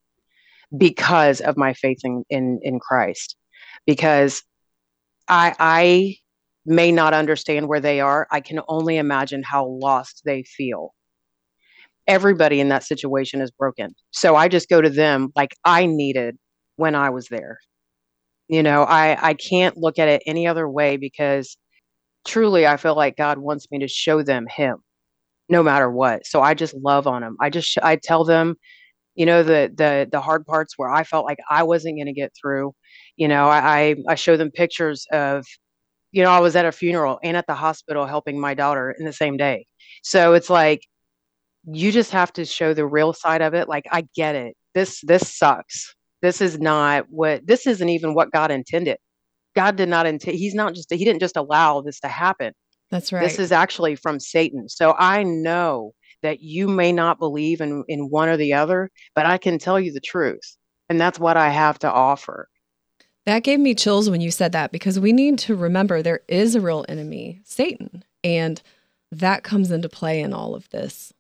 because 0.78 1.42
of 1.42 1.58
my 1.58 1.74
faith 1.74 2.00
in, 2.04 2.24
in, 2.30 2.60
in 2.62 2.80
Christ. 2.80 3.36
Because 3.86 4.44
I, 5.28 5.56
I 5.60 6.16
may 6.66 6.92
not 6.92 7.14
understand 7.14 7.68
where 7.68 7.80
they 7.80 8.00
are. 8.00 8.28
I 8.32 8.42
can 8.42 8.60
only 8.68 8.98
imagine 8.98 9.44
how 9.44 9.66
lost 9.66 10.22
they 10.26 10.44
feel. 10.44 10.94
Everybody 12.08 12.60
in 12.60 12.70
that 12.70 12.84
situation 12.84 13.42
is 13.42 13.52
broken. 13.52 13.96
So 14.12 14.36
I 14.36 14.48
just 14.48 14.70
go 14.70 14.82
to 14.82 14.90
them 14.90 15.32
like 15.36 15.56
I 15.64 15.88
needed 15.88 16.38
when 16.76 16.94
I 16.94 17.10
was 17.10 17.28
there. 17.28 17.60
You 18.48 18.64
know, 18.64 18.84
I, 18.84 19.18
I 19.30 19.34
can't 19.34 19.78
look 19.78 20.00
at 20.00 20.08
it 20.08 20.24
any 20.26 20.48
other 20.48 20.70
way 20.70 20.98
because 20.98 21.58
truly 22.26 22.68
I 22.68 22.78
feel 22.78 22.96
like 22.96 23.18
God 23.18 23.40
wants 23.40 23.68
me 23.72 23.80
to 23.80 23.88
show 23.88 24.22
them 24.24 24.48
Him 24.56 24.78
no 25.50 25.64
matter 25.64 25.90
what. 25.92 26.26
So 26.26 26.42
I 26.42 26.54
just 26.54 26.76
love 26.76 27.08
on 27.08 27.22
them. 27.22 27.38
I 27.42 27.50
just, 27.50 27.78
I 27.84 27.98
tell 27.98 28.24
them, 28.26 28.56
you 29.16 29.26
know, 29.26 29.44
the, 29.44 29.72
the, 29.76 30.08
the 30.12 30.22
hard 30.22 30.46
parts 30.46 30.74
where 30.78 30.92
I 30.92 31.04
felt 31.04 31.26
like 31.26 31.40
I 31.50 31.64
wasn't 31.64 31.98
going 31.98 32.08
to 32.08 32.14
get 32.14 32.34
through. 32.40 32.74
You 33.18 33.28
know, 33.28 33.48
I, 33.48 33.96
I 34.08 34.16
show 34.16 34.38
them 34.38 34.52
pictures 34.52 35.06
of 35.12 35.46
you 36.16 36.24
know, 36.24 36.30
I 36.30 36.40
was 36.40 36.56
at 36.56 36.66
a 36.66 36.72
funeral 36.72 37.20
and 37.24 37.36
at 37.36 37.46
the 37.46 37.54
hospital 37.56 38.06
helping 38.06 38.40
my 38.40 38.54
daughter 38.54 38.96
in 38.98 39.06
the 39.06 39.12
same 39.12 39.36
day. 39.36 39.66
So 40.02 40.34
it's 40.34 40.50
like 40.50 40.82
you 41.66 41.92
just 41.92 42.12
have 42.12 42.32
to 42.34 42.46
show 42.46 42.74
the 42.74 42.86
real 42.86 43.14
side 43.14 43.42
of 43.42 43.54
it. 43.54 43.68
Like 43.68 43.86
I 43.92 44.08
get 44.16 44.36
it. 44.36 44.56
This 44.74 45.02
this 45.02 45.36
sucks. 45.36 45.94
This 46.22 46.42
is 46.42 46.60
not 46.60 47.06
what 47.10 47.46
this 47.46 47.68
isn't 47.68 47.90
even 47.90 48.14
what 48.14 48.32
God 48.32 48.52
intended. 48.52 48.98
God 49.56 49.76
did 49.76 49.90
not 49.90 50.06
intend 50.06 50.38
he's 50.38 50.56
not 50.56 50.74
just 50.74 50.92
he 50.92 51.06
didn't 51.06 51.22
just 51.22 51.38
allow 51.38 51.82
this 51.82 52.00
to 52.02 52.08
happen. 52.08 52.54
That's 52.92 53.12
right. 53.12 53.22
This 53.22 53.40
is 53.40 53.52
actually 53.52 53.96
from 53.96 54.20
Satan. 54.20 54.70
So 54.70 54.96
I 54.98 55.24
know 55.24 55.94
that 56.22 56.42
you 56.42 56.68
may 56.68 56.92
not 56.92 57.20
believe 57.20 57.62
in 57.62 57.84
in 57.88 58.10
one 58.10 58.30
or 58.30 58.38
the 58.38 58.54
other, 58.54 58.90
but 59.16 59.26
I 59.26 59.38
can 59.38 59.60
tell 59.60 59.80
you 59.80 59.92
the 59.92 60.00
truth. 60.00 60.58
And 60.90 61.00
that's 61.02 61.20
what 61.20 61.38
I 61.38 61.50
have 61.50 61.80
to 61.80 61.92
offer. 61.92 62.48
That 63.26 63.44
gave 63.44 63.60
me 63.60 63.74
chills 63.74 64.10
when 64.10 64.22
you 64.22 64.30
said 64.30 64.52
that 64.52 64.72
because 64.72 65.00
we 65.00 65.12
need 65.12 65.40
to 65.40 65.56
remember 65.56 66.02
there 66.02 66.22
is 66.28 66.54
a 66.54 66.62
real 66.62 66.86
enemy, 66.88 67.42
Satan, 67.44 68.04
and 68.24 68.62
that 69.12 69.44
comes 69.44 69.72
into 69.72 69.90
play 69.90 70.22
in 70.22 70.32
all 70.32 70.54
of 70.54 70.70
this. 70.70 71.12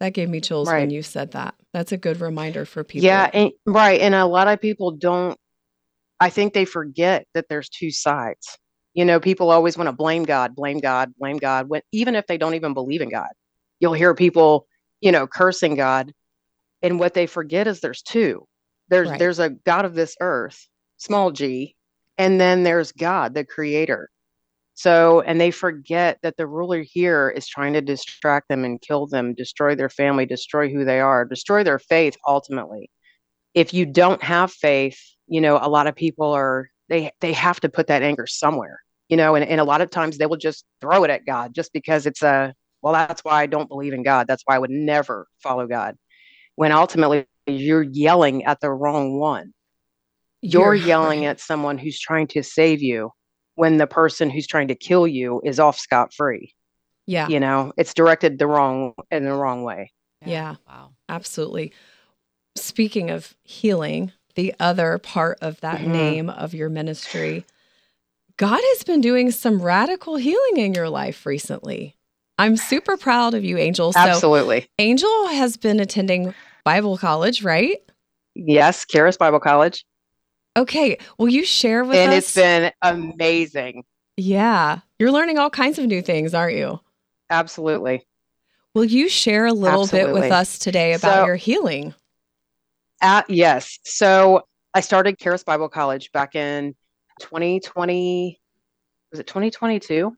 That 0.00 0.12
gave 0.12 0.28
me 0.28 0.40
chills 0.40 0.68
right. 0.68 0.80
when 0.80 0.90
you 0.90 1.02
said 1.02 1.32
that. 1.32 1.54
That's 1.72 1.92
a 1.92 1.96
good 1.96 2.20
reminder 2.20 2.64
for 2.64 2.84
people. 2.84 3.06
Yeah, 3.06 3.30
and, 3.32 3.52
right. 3.64 4.00
And 4.00 4.14
a 4.14 4.26
lot 4.26 4.48
of 4.48 4.60
people 4.60 4.92
don't, 4.92 5.38
I 6.20 6.30
think 6.30 6.52
they 6.52 6.64
forget 6.64 7.26
that 7.34 7.46
there's 7.48 7.68
two 7.68 7.90
sides. 7.90 8.58
You 8.94 9.04
know, 9.04 9.20
people 9.20 9.50
always 9.50 9.76
want 9.76 9.88
to 9.88 9.92
blame 9.92 10.24
God, 10.24 10.54
blame 10.54 10.80
God, 10.80 11.12
blame 11.18 11.38
God, 11.38 11.68
when, 11.68 11.82
even 11.92 12.14
if 12.14 12.26
they 12.26 12.38
don't 12.38 12.54
even 12.54 12.74
believe 12.74 13.00
in 13.00 13.10
God. 13.10 13.28
You'll 13.80 13.92
hear 13.92 14.14
people, 14.14 14.66
you 15.00 15.12
know, 15.12 15.26
cursing 15.26 15.74
God. 15.74 16.12
And 16.82 16.98
what 16.98 17.14
they 17.14 17.26
forget 17.26 17.66
is 17.66 17.80
there's 17.80 18.02
two. 18.02 18.46
There's 18.88 19.10
right. 19.10 19.18
there's 19.18 19.38
a 19.38 19.50
God 19.50 19.84
of 19.84 19.94
this 19.94 20.16
earth 20.20 20.66
small 20.98 21.30
g, 21.30 21.74
and 22.18 22.40
then 22.40 22.62
there's 22.62 22.92
God, 22.92 23.34
the 23.34 23.44
creator. 23.44 24.08
So, 24.76 25.22
and 25.22 25.40
they 25.40 25.50
forget 25.50 26.18
that 26.22 26.36
the 26.36 26.46
ruler 26.46 26.82
here 26.82 27.30
is 27.34 27.48
trying 27.48 27.72
to 27.72 27.80
distract 27.80 28.50
them 28.50 28.62
and 28.62 28.78
kill 28.78 29.06
them, 29.06 29.34
destroy 29.34 29.74
their 29.74 29.88
family, 29.88 30.26
destroy 30.26 30.70
who 30.70 30.84
they 30.84 31.00
are, 31.00 31.24
destroy 31.24 31.64
their 31.64 31.78
faith 31.78 32.14
ultimately. 32.28 32.90
If 33.54 33.72
you 33.72 33.86
don't 33.86 34.22
have 34.22 34.52
faith, 34.52 35.00
you 35.28 35.40
know, 35.40 35.58
a 35.60 35.70
lot 35.70 35.86
of 35.86 35.96
people 35.96 36.30
are 36.32 36.68
they 36.90 37.10
they 37.22 37.32
have 37.32 37.58
to 37.60 37.70
put 37.70 37.86
that 37.86 38.02
anger 38.02 38.26
somewhere, 38.26 38.80
you 39.08 39.16
know, 39.16 39.34
and, 39.34 39.46
and 39.46 39.62
a 39.62 39.64
lot 39.64 39.80
of 39.80 39.88
times 39.88 40.18
they 40.18 40.26
will 40.26 40.36
just 40.36 40.66
throw 40.82 41.04
it 41.04 41.10
at 41.10 41.24
God 41.24 41.54
just 41.54 41.72
because 41.72 42.04
it's 42.04 42.22
a 42.22 42.52
well, 42.82 42.92
that's 42.92 43.24
why 43.24 43.42
I 43.42 43.46
don't 43.46 43.70
believe 43.70 43.94
in 43.94 44.02
God. 44.02 44.26
That's 44.28 44.42
why 44.44 44.56
I 44.56 44.58
would 44.58 44.70
never 44.70 45.26
follow 45.42 45.66
God. 45.66 45.96
When 46.56 46.70
ultimately 46.70 47.24
you're 47.46 47.82
yelling 47.82 48.44
at 48.44 48.60
the 48.60 48.70
wrong 48.70 49.18
one 49.18 49.54
you're, 50.42 50.74
yelling 50.74 51.24
at 51.24 51.40
someone 51.40 51.78
who's 51.78 51.98
trying 51.98 52.26
to 52.28 52.42
save 52.42 52.82
you 52.82 53.10
when 53.56 53.78
the 53.78 53.86
person 53.86 54.30
who's 54.30 54.46
trying 54.46 54.68
to 54.68 54.74
kill 54.74 55.06
you 55.06 55.40
is 55.44 55.58
off 55.58 55.78
scot 55.78 56.14
free. 56.14 56.54
Yeah. 57.06 57.28
You 57.28 57.40
know, 57.40 57.72
it's 57.76 57.94
directed 57.94 58.38
the 58.38 58.46
wrong 58.46 58.94
in 59.10 59.24
the 59.24 59.32
wrong 59.32 59.64
way. 59.64 59.92
Yeah. 60.22 60.28
yeah. 60.28 60.54
Wow. 60.68 60.90
Absolutely. 61.08 61.72
Speaking 62.56 63.10
of 63.10 63.34
healing, 63.42 64.12
the 64.34 64.54
other 64.60 64.98
part 64.98 65.38
of 65.40 65.60
that 65.60 65.80
mm-hmm. 65.80 65.92
name 65.92 66.30
of 66.30 66.54
your 66.54 66.68
ministry, 66.68 67.44
God 68.36 68.60
has 68.60 68.84
been 68.84 69.00
doing 69.00 69.30
some 69.30 69.62
radical 69.62 70.16
healing 70.16 70.58
in 70.58 70.74
your 70.74 70.88
life 70.88 71.26
recently. 71.26 71.96
I'm 72.38 72.56
super 72.56 72.96
proud 72.96 73.34
of 73.34 73.44
you, 73.44 73.56
Angel. 73.56 73.92
So 73.92 73.98
Absolutely. 73.98 74.68
Angel 74.78 75.28
has 75.28 75.56
been 75.56 75.80
attending 75.80 76.34
Bible 76.64 76.98
college, 76.98 77.42
right? 77.42 77.78
Yes, 78.34 78.84
Charis 78.84 79.16
Bible 79.16 79.40
College. 79.40 79.86
Okay. 80.56 80.98
Will 81.18 81.28
you 81.28 81.44
share 81.44 81.84
with 81.84 81.96
and 81.96 82.12
us? 82.12 82.36
And 82.36 82.64
it's 82.64 82.76
been 82.82 82.96
amazing. 82.98 83.84
Yeah. 84.16 84.80
You're 84.98 85.12
learning 85.12 85.38
all 85.38 85.50
kinds 85.50 85.78
of 85.78 85.86
new 85.86 86.00
things, 86.00 86.32
aren't 86.34 86.56
you? 86.56 86.80
Absolutely. 87.28 88.06
Will 88.74 88.84
you 88.84 89.08
share 89.08 89.46
a 89.46 89.52
little 89.52 89.82
Absolutely. 89.82 90.12
bit 90.12 90.20
with 90.20 90.32
us 90.32 90.58
today 90.58 90.94
about 90.94 91.22
so, 91.22 91.26
your 91.26 91.36
healing? 91.36 91.94
Uh, 93.02 93.22
yes. 93.28 93.78
So 93.84 94.42
I 94.74 94.80
started 94.80 95.18
Charis 95.18 95.44
Bible 95.44 95.68
College 95.68 96.10
back 96.12 96.34
in 96.34 96.74
2020. 97.20 98.40
Was 99.10 99.20
it 99.20 99.26
2022? 99.26 100.14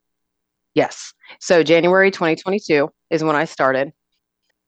Yes. 0.74 1.12
So 1.40 1.62
January 1.62 2.10
2022 2.10 2.90
is 3.10 3.24
when 3.24 3.36
I 3.36 3.44
started. 3.44 3.92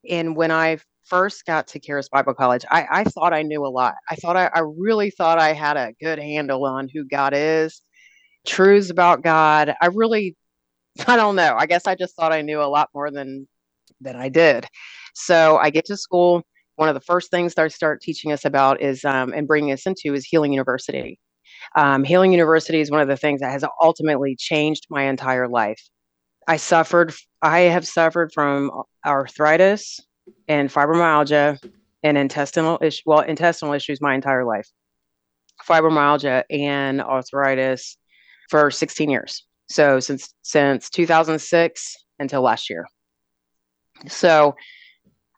And 0.09 0.35
when 0.35 0.51
I 0.51 0.79
first 1.11 1.45
got 1.45 1.67
to 1.69 1.81
Charis 1.81 2.09
Bible 2.09 2.35
College, 2.35 2.65
I, 2.71 2.87
I 2.91 3.05
thought 3.05 3.35
I 3.35 3.43
knew 3.43 3.67
a 3.67 3.69
lot. 3.69 3.97
I 4.09 4.15
thought 4.15 4.37
I, 4.37 4.47
I 4.55 4.61
really 4.61 5.11
thought 5.11 5.39
I 5.39 5.53
had 5.53 5.77
a 5.77 5.93
good 6.01 6.19
handle 6.19 6.65
on 6.65 6.89
who 6.89 7.05
God 7.05 7.35
is, 7.35 7.83
truths 8.47 8.91
about 8.91 9.23
God. 9.23 9.75
I 9.83 9.87
really, 9.87 10.37
I 11.07 11.17
don't 11.17 11.37
know. 11.37 11.57
I 11.59 11.67
guess 11.67 11.87
I 11.87 11.97
just 11.97 12.17
thought 12.17 12.33
I 12.33 12.43
knew 12.43 12.63
a 12.63 12.65
lot 12.65 12.89
more 12.95 13.11
than 13.11 13.47
than 14.01 14.17
I 14.17 14.29
did. 14.29 14.67
So 15.15 15.59
I 15.59 15.71
get 15.71 15.85
to 15.87 15.97
school. 15.97 16.43
One 16.77 16.89
of 16.89 16.95
the 16.95 17.01
first 17.01 17.31
things 17.31 17.55
they 17.55 17.69
start 17.69 18.01
teaching 18.01 18.33
us 18.33 18.47
about 18.47 18.81
is 18.81 19.05
um, 19.05 19.35
and 19.35 19.47
bringing 19.47 19.73
us 19.73 19.87
into 19.87 20.15
is 20.15 20.25
Healing 20.25 20.53
University. 20.53 21.21
Um, 21.77 22.05
Healing 22.05 22.33
University 22.33 22.81
is 22.81 22.91
one 22.91 23.03
of 23.03 23.09
the 23.09 23.17
things 23.17 23.41
that 23.43 23.51
has 23.51 23.65
ultimately 23.83 24.37
changed 24.37 24.87
my 24.89 25.03
entire 25.03 25.49
life. 25.49 25.83
I 26.49 26.57
suffered. 26.57 27.13
I 27.43 27.61
have 27.61 27.87
suffered 27.87 28.33
from 28.33 28.71
arthritis, 29.05 30.01
and 30.51 30.69
fibromyalgia 30.69 31.63
and 32.03 32.19
intestinal 32.19 32.77
issues, 32.83 33.03
well, 33.07 33.21
intestinal 33.21 33.73
issues 33.73 34.01
my 34.01 34.17
entire 34.17 34.45
life, 34.45 34.69
fibromyalgia 35.65 36.43
and 36.51 37.01
arthritis 37.01 37.97
for 38.51 38.69
16 38.69 39.09
years. 39.09 39.47
So 39.69 40.01
since 40.01 40.35
since 40.43 40.91
2006 40.91 41.97
until 42.19 42.43
last 42.43 42.69
year. 42.69 42.85
So 44.09 44.57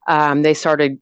um, 0.08 0.42
they 0.42 0.54
started 0.54 0.98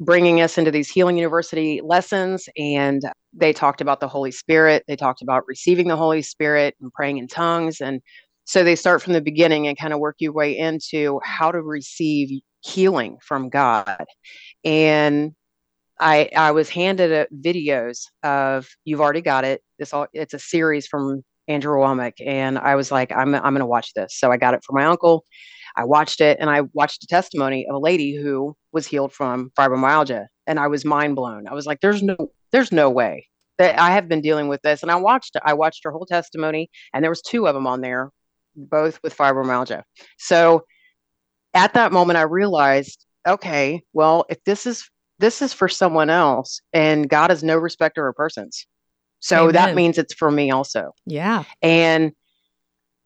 bringing 0.00 0.40
us 0.40 0.58
into 0.58 0.72
these 0.72 0.90
healing 0.90 1.16
university 1.16 1.80
lessons 1.84 2.48
and 2.58 3.02
they 3.32 3.52
talked 3.52 3.80
about 3.80 4.00
the 4.00 4.08
holy 4.08 4.32
spirit 4.32 4.82
they 4.88 4.96
talked 4.96 5.22
about 5.22 5.44
receiving 5.46 5.86
the 5.86 5.96
holy 5.96 6.20
spirit 6.20 6.74
and 6.80 6.92
praying 6.92 7.18
in 7.18 7.28
tongues 7.28 7.80
and 7.80 8.02
so 8.44 8.62
they 8.64 8.76
start 8.76 9.02
from 9.02 9.12
the 9.14 9.20
beginning 9.20 9.66
and 9.66 9.78
kind 9.78 9.92
of 9.92 10.00
work 10.00 10.16
your 10.18 10.32
way 10.32 10.56
into 10.56 11.20
how 11.24 11.50
to 11.50 11.62
receive 11.62 12.42
healing 12.60 13.18
from 13.22 13.48
God. 13.48 14.04
And 14.64 15.32
I 16.00 16.28
I 16.36 16.50
was 16.52 16.68
handed 16.68 17.28
videos 17.32 18.06
of 18.22 18.68
you've 18.84 19.00
already 19.00 19.20
got 19.20 19.44
it. 19.44 19.62
This 19.78 19.92
all 19.92 20.06
it's 20.12 20.34
a 20.34 20.38
series 20.38 20.86
from 20.86 21.22
Andrew 21.48 21.78
Wommack, 21.78 22.14
and 22.24 22.58
I 22.58 22.74
was 22.76 22.90
like, 22.90 23.12
I'm 23.12 23.34
I'm 23.34 23.54
gonna 23.54 23.66
watch 23.66 23.92
this. 23.94 24.18
So 24.18 24.32
I 24.32 24.36
got 24.36 24.54
it 24.54 24.64
for 24.66 24.72
my 24.72 24.84
uncle. 24.86 25.24
I 25.76 25.84
watched 25.84 26.20
it, 26.20 26.38
and 26.40 26.50
I 26.50 26.62
watched 26.72 27.04
a 27.04 27.06
testimony 27.06 27.66
of 27.68 27.74
a 27.76 27.78
lady 27.78 28.16
who 28.16 28.56
was 28.72 28.86
healed 28.86 29.12
from 29.12 29.50
fibromyalgia, 29.58 30.26
and 30.46 30.58
I 30.58 30.68
was 30.68 30.84
mind 30.84 31.16
blown. 31.16 31.46
I 31.48 31.54
was 31.54 31.66
like, 31.66 31.80
there's 31.80 32.02
no 32.02 32.16
there's 32.52 32.72
no 32.72 32.90
way 32.90 33.28
that 33.58 33.78
I 33.78 33.90
have 33.92 34.08
been 34.08 34.20
dealing 34.20 34.48
with 34.48 34.62
this, 34.62 34.82
and 34.82 34.90
I 34.90 34.96
watched 34.96 35.36
I 35.44 35.54
watched 35.54 35.82
her 35.84 35.92
whole 35.92 36.06
testimony, 36.06 36.70
and 36.92 37.02
there 37.04 37.10
was 37.10 37.22
two 37.22 37.46
of 37.46 37.54
them 37.54 37.66
on 37.66 37.80
there, 37.82 38.10
both 38.56 39.00
with 39.02 39.16
fibromyalgia. 39.16 39.82
So 40.18 40.64
at 41.54 41.74
that 41.74 41.92
moment, 41.92 42.16
I 42.16 42.22
realized, 42.22 43.06
okay, 43.26 43.82
well, 43.92 44.26
if 44.28 44.42
this 44.44 44.66
is 44.66 44.88
this 45.20 45.40
is 45.40 45.52
for 45.52 45.68
someone 45.68 46.10
else, 46.10 46.60
and 46.72 47.08
God 47.08 47.30
is 47.30 47.44
no 47.44 47.56
respecter 47.56 48.08
of 48.08 48.16
persons, 48.16 48.66
so 49.20 49.44
Amen. 49.44 49.54
that 49.54 49.74
means 49.74 49.96
it's 49.96 50.14
for 50.14 50.30
me 50.30 50.50
also. 50.50 50.92
Yeah. 51.06 51.44
And 51.62 52.12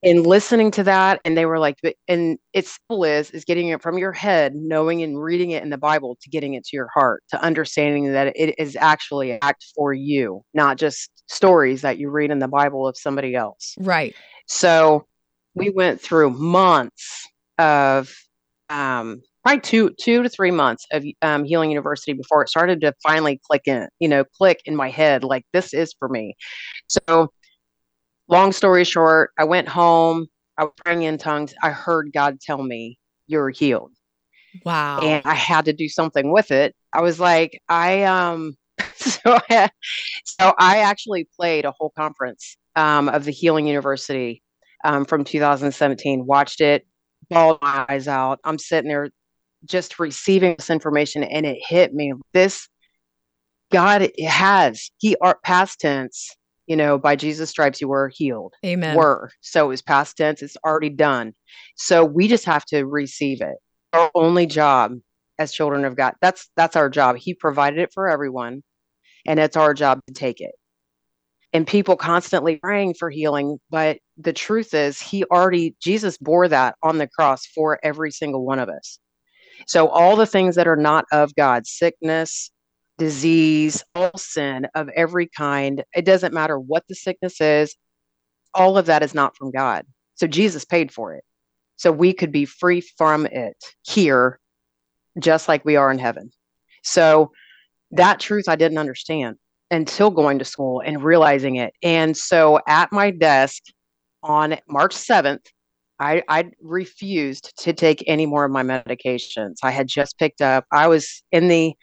in 0.02 0.23
listening 0.23 0.71
to 0.71 0.85
that 0.85 1.21
and 1.25 1.37
they 1.37 1.45
were 1.45 1.59
like 1.59 1.76
and 2.07 2.38
it 2.52 2.67
simple 2.67 3.05
is 3.05 3.31
is 3.33 3.45
getting 3.45 3.69
it 3.69 3.83
from 3.83 3.99
your 3.99 4.12
head 4.12 4.55
knowing 4.55 5.02
and 5.02 5.21
reading 5.21 5.50
it 5.50 5.62
in 5.62 5.71
the 5.71 5.78
bible 5.78 6.17
to 6.21 6.31
getting 6.31 6.55
it 6.55 6.64
to 6.64 6.76
your 6.76 6.88
heart 6.95 7.23
to 7.28 7.43
understanding 7.43 8.12
that 8.12 8.33
it 8.37 8.55
is 8.59 8.76
actually 8.76 9.33
an 9.33 9.38
act 9.43 9.67
for 9.75 9.93
you 9.93 10.43
not 10.55 10.76
just 10.76 11.11
stories 11.26 11.83
that 11.83 11.99
you 11.99 12.11
read 12.11 12.31
in 12.31 12.38
the 12.38 12.47
bible 12.47 12.87
of 12.87 12.97
somebody 12.97 13.35
else 13.35 13.75
right 13.81 14.14
so 14.47 15.05
we 15.58 15.70
went 15.70 16.00
through 16.00 16.30
months 16.30 17.28
of 17.58 18.14
um 18.70 19.20
probably 19.42 19.60
two 19.60 19.90
two 19.98 20.22
to 20.22 20.28
three 20.28 20.50
months 20.50 20.86
of 20.92 21.04
um, 21.22 21.44
healing 21.44 21.70
university 21.70 22.12
before 22.12 22.42
it 22.42 22.48
started 22.48 22.80
to 22.80 22.92
finally 23.02 23.40
click 23.44 23.62
in 23.66 23.88
you 23.98 24.08
know 24.08 24.24
click 24.24 24.60
in 24.64 24.76
my 24.76 24.90
head 24.90 25.24
like 25.24 25.44
this 25.52 25.72
is 25.74 25.94
for 25.98 26.08
me 26.08 26.36
so 26.88 27.30
long 28.28 28.52
story 28.52 28.84
short, 28.84 29.32
I 29.38 29.44
went 29.44 29.68
home. 29.68 30.26
I 30.56 30.64
was 30.64 30.72
praying 30.84 31.02
in 31.02 31.18
tongues. 31.18 31.54
I 31.62 31.70
heard 31.70 32.12
God 32.12 32.40
tell 32.40 32.62
me, 32.62 32.98
You're 33.26 33.50
healed. 33.50 33.92
Wow. 34.64 35.00
And 35.00 35.22
I 35.26 35.34
had 35.34 35.66
to 35.66 35.72
do 35.72 35.88
something 35.88 36.32
with 36.32 36.50
it. 36.50 36.74
I 36.92 37.00
was 37.02 37.18
like, 37.18 37.60
I 37.68 38.04
um 38.04 38.54
so 38.94 39.38
I, 39.50 39.70
so 40.24 40.54
I 40.58 40.78
actually 40.78 41.28
played 41.36 41.64
a 41.64 41.72
whole 41.72 41.92
conference 41.96 42.56
um, 42.76 43.08
of 43.08 43.24
the 43.24 43.32
Healing 43.32 43.66
University 43.66 44.42
um, 44.85 45.04
from 45.04 45.25
2017. 45.25 46.26
Watched 46.26 46.61
it, 46.61 46.87
bawled 47.30 47.58
my 47.62 47.87
eyes 47.88 48.08
out. 48.08 48.40
I'm 48.44 48.58
sitting 48.58 48.88
there 48.88 49.11
just 49.64 49.99
receiving 49.99 50.54
this 50.56 50.70
information, 50.70 51.25
and 51.25 51.47
it 51.47 51.58
hit 51.61 51.94
me. 51.94 52.12
This 52.32 52.68
God 53.70 54.11
has 54.26 54.90
He 54.99 55.16
art 55.20 55.42
past 55.42 55.80
tense 55.80 56.37
you 56.68 56.76
know, 56.76 56.99
by 56.99 57.16
Jesus' 57.16 57.50
stripes 57.50 57.80
you 57.80 57.88
were 57.88 58.11
healed. 58.14 58.52
Amen. 58.64 58.94
Were. 58.94 59.30
So 59.40 59.64
it 59.64 59.68
was 59.68 59.82
past 59.82 60.16
tense, 60.18 60.42
it's 60.42 60.56
already 60.64 60.90
done. 60.90 61.32
So 61.76 62.04
we 62.04 62.28
just 62.28 62.44
have 62.44 62.64
to 62.66 62.85
receive 62.85 63.40
it. 63.40 63.56
Our 63.94 64.11
only 64.14 64.47
job 64.47 64.92
as 65.38 65.52
children 65.52 65.87
of 65.87 65.97
God, 65.97 66.14
that's 66.20 66.49
that's 66.56 66.76
our 66.76 66.90
job. 66.90 67.16
He 67.16 67.32
provided 67.32 67.78
it 67.78 67.90
for 67.92 68.08
everyone, 68.08 68.62
and 69.26 69.40
it's 69.40 69.56
our 69.56 69.73
job 69.73 70.00
to 70.06 70.14
take 70.14 70.40
it. 70.40 70.52
And 71.54 71.66
people 71.66 71.97
constantly 71.97 72.56
praying 72.56 72.94
for 72.99 73.08
healing, 73.08 73.58
but 73.70 73.99
the 74.18 74.32
truth 74.32 74.75
is 74.75 75.00
he 75.00 75.25
already 75.25 75.76
Jesus 75.80 76.18
bore 76.18 76.48
that 76.48 76.75
on 76.82 76.98
the 76.98 77.06
cross 77.06 77.46
for 77.46 77.78
every 77.82 78.10
single 78.10 78.44
one 78.44 78.58
of 78.58 78.68
us. 78.68 78.98
So 79.66 79.88
all 79.88 80.16
the 80.16 80.26
things 80.26 80.56
that 80.56 80.68
are 80.68 80.76
not 80.76 81.04
of 81.12 81.34
God, 81.34 81.66
sickness, 81.66 82.50
disease, 82.98 83.82
all 83.94 84.16
sin 84.16 84.66
of 84.75 84.88
every 84.90 85.28
kind. 85.28 85.84
It 85.94 86.04
doesn't 86.04 86.34
matter 86.34 86.58
what 86.58 86.84
the 86.88 86.94
sickness 86.94 87.40
is, 87.40 87.76
all 88.54 88.76
of 88.76 88.87
that 88.87 89.02
is 89.02 89.14
not 89.14 89.37
from 89.37 89.52
God. 89.52 89.87
So 90.16 90.26
Jesus 90.26 90.64
paid 90.64 90.92
for 90.92 91.14
it. 91.14 91.25
So 91.76 91.92
we 91.92 92.12
could 92.12 92.32
be 92.32 92.44
free 92.44 92.80
from 92.80 93.26
it 93.26 93.56
here, 93.82 94.40
just 95.18 95.46
like 95.46 95.64
we 95.64 95.76
are 95.76 95.92
in 95.92 95.98
heaven. 95.98 96.30
So 96.82 97.30
that 97.92 98.18
truth 98.18 98.48
I 98.48 98.56
didn't 98.56 98.78
understand 98.78 99.37
until 99.70 100.10
going 100.10 100.40
to 100.40 100.44
school 100.44 100.82
and 100.84 101.02
realizing 101.04 101.56
it. 101.56 101.72
And 101.82 102.16
so 102.16 102.58
at 102.66 102.90
my 102.90 103.12
desk 103.12 103.62
on 104.22 104.56
March 104.68 104.94
7th, 104.94 105.46
I, 106.00 106.22
I 106.28 106.50
refused 106.60 107.52
to 107.64 107.72
take 107.72 108.04
any 108.06 108.26
more 108.26 108.44
of 108.44 108.52
my 108.52 108.62
medications. 108.62 109.56
I 109.62 109.70
had 109.70 109.88
just 109.88 110.18
picked 110.18 110.40
up, 110.40 110.64
I 110.72 110.87
was 110.87 111.22
in 111.32 111.48
the 111.48 111.75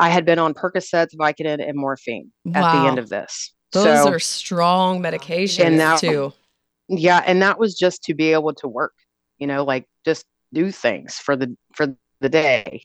I 0.00 0.08
had 0.08 0.24
been 0.24 0.38
on 0.38 0.54
Percocets, 0.54 1.14
Vicodin, 1.14 1.62
and 1.66 1.76
morphine 1.76 2.32
wow. 2.46 2.64
at 2.64 2.72
the 2.72 2.88
end 2.88 2.98
of 2.98 3.10
this. 3.10 3.52
Those 3.72 4.02
so, 4.02 4.10
are 4.10 4.18
strong 4.18 5.02
medications 5.02 5.64
and 5.64 5.78
that, 5.78 6.00
too. 6.00 6.32
Yeah, 6.88 7.22
and 7.24 7.42
that 7.42 7.58
was 7.58 7.74
just 7.74 8.02
to 8.04 8.14
be 8.14 8.32
able 8.32 8.54
to 8.54 8.66
work, 8.66 8.94
you 9.38 9.46
know, 9.46 9.62
like 9.62 9.86
just 10.06 10.24
do 10.54 10.72
things 10.72 11.16
for 11.16 11.36
the 11.36 11.54
for 11.74 11.94
the 12.20 12.28
day. 12.30 12.82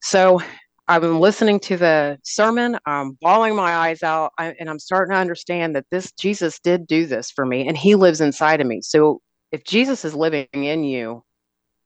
So 0.00 0.40
I'm 0.88 1.20
listening 1.20 1.60
to 1.60 1.76
the 1.76 2.18
sermon, 2.24 2.78
I'm 2.86 3.18
bawling 3.20 3.54
my 3.54 3.74
eyes 3.74 4.02
out, 4.02 4.32
I, 4.38 4.54
and 4.58 4.70
I'm 4.70 4.78
starting 4.78 5.12
to 5.12 5.18
understand 5.18 5.76
that 5.76 5.84
this 5.90 6.10
Jesus 6.12 6.58
did 6.60 6.86
do 6.86 7.06
this 7.06 7.30
for 7.30 7.44
me, 7.44 7.68
and 7.68 7.76
He 7.76 7.94
lives 7.94 8.22
inside 8.22 8.60
of 8.62 8.66
me. 8.66 8.80
So 8.80 9.20
if 9.52 9.64
Jesus 9.64 10.04
is 10.04 10.14
living 10.14 10.46
in 10.52 10.84
you, 10.84 11.22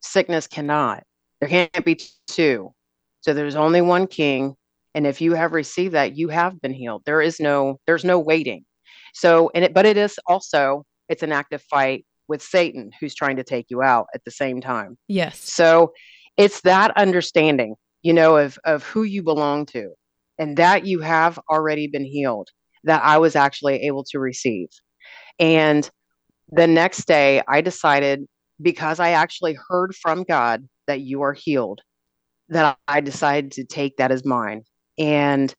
sickness 0.03 0.47
cannot. 0.47 1.03
There 1.41 1.49
can't 1.49 1.85
be 1.85 2.01
two. 2.29 2.73
So 3.21 3.35
there's 3.35 3.57
only 3.57 3.81
one 3.81 4.07
king. 4.07 4.55
And 4.95 5.07
if 5.07 5.21
you 5.21 5.35
have 5.35 5.53
received 5.53 5.95
that, 5.95 6.17
you 6.17 6.29
have 6.29 6.61
been 6.61 6.73
healed. 6.73 7.03
There 7.07 7.23
is 7.23 7.41
no, 7.41 7.79
there's 7.87 8.05
no 8.05 8.19
waiting. 8.19 8.65
So, 9.15 9.51
and 9.55 9.65
it, 9.65 9.75
but 9.75 9.87
it 9.87 9.97
is 9.97 10.19
also, 10.27 10.85
it's 11.09 11.23
an 11.23 11.33
active 11.33 11.63
fight 11.63 12.05
with 12.29 12.43
Satan 12.43 12.91
who's 13.01 13.15
trying 13.15 13.37
to 13.37 13.45
take 13.45 13.67
you 13.69 13.83
out 13.83 14.07
at 14.15 14.25
the 14.25 14.31
same 14.31 14.61
time. 14.61 14.97
Yes. 15.09 15.39
So 15.39 15.93
it's 16.37 16.61
that 16.63 16.97
understanding, 16.97 17.75
you 18.03 18.13
know, 18.13 18.37
of, 18.37 18.59
of 18.65 18.83
who 18.83 19.03
you 19.03 19.23
belong 19.23 19.67
to 19.67 19.93
and 20.39 20.57
that 20.57 20.87
you 20.87 21.01
have 21.01 21.39
already 21.51 21.87
been 21.87 22.05
healed 22.05 22.49
that 22.85 23.03
I 23.05 23.19
was 23.19 23.37
actually 23.37 23.87
able 23.87 24.05
to 24.11 24.19
receive. 24.19 24.69
And 25.39 25.89
the 26.49 26.67
next 26.67 27.07
day 27.07 27.43
I 27.49 27.61
decided 27.61 28.27
because 28.61 29.01
I 29.01 29.11
actually 29.11 29.57
heard 29.69 29.95
from 29.95 30.25
God 30.25 30.69
that 30.87 31.01
you 31.01 31.23
are 31.23 31.33
healed 31.33 31.81
that 32.49 32.77
I 32.87 33.01
decided 33.01 33.53
to 33.53 33.65
take 33.65 33.97
that 33.97 34.11
as 34.11 34.25
mine. 34.25 34.63
And 34.99 35.55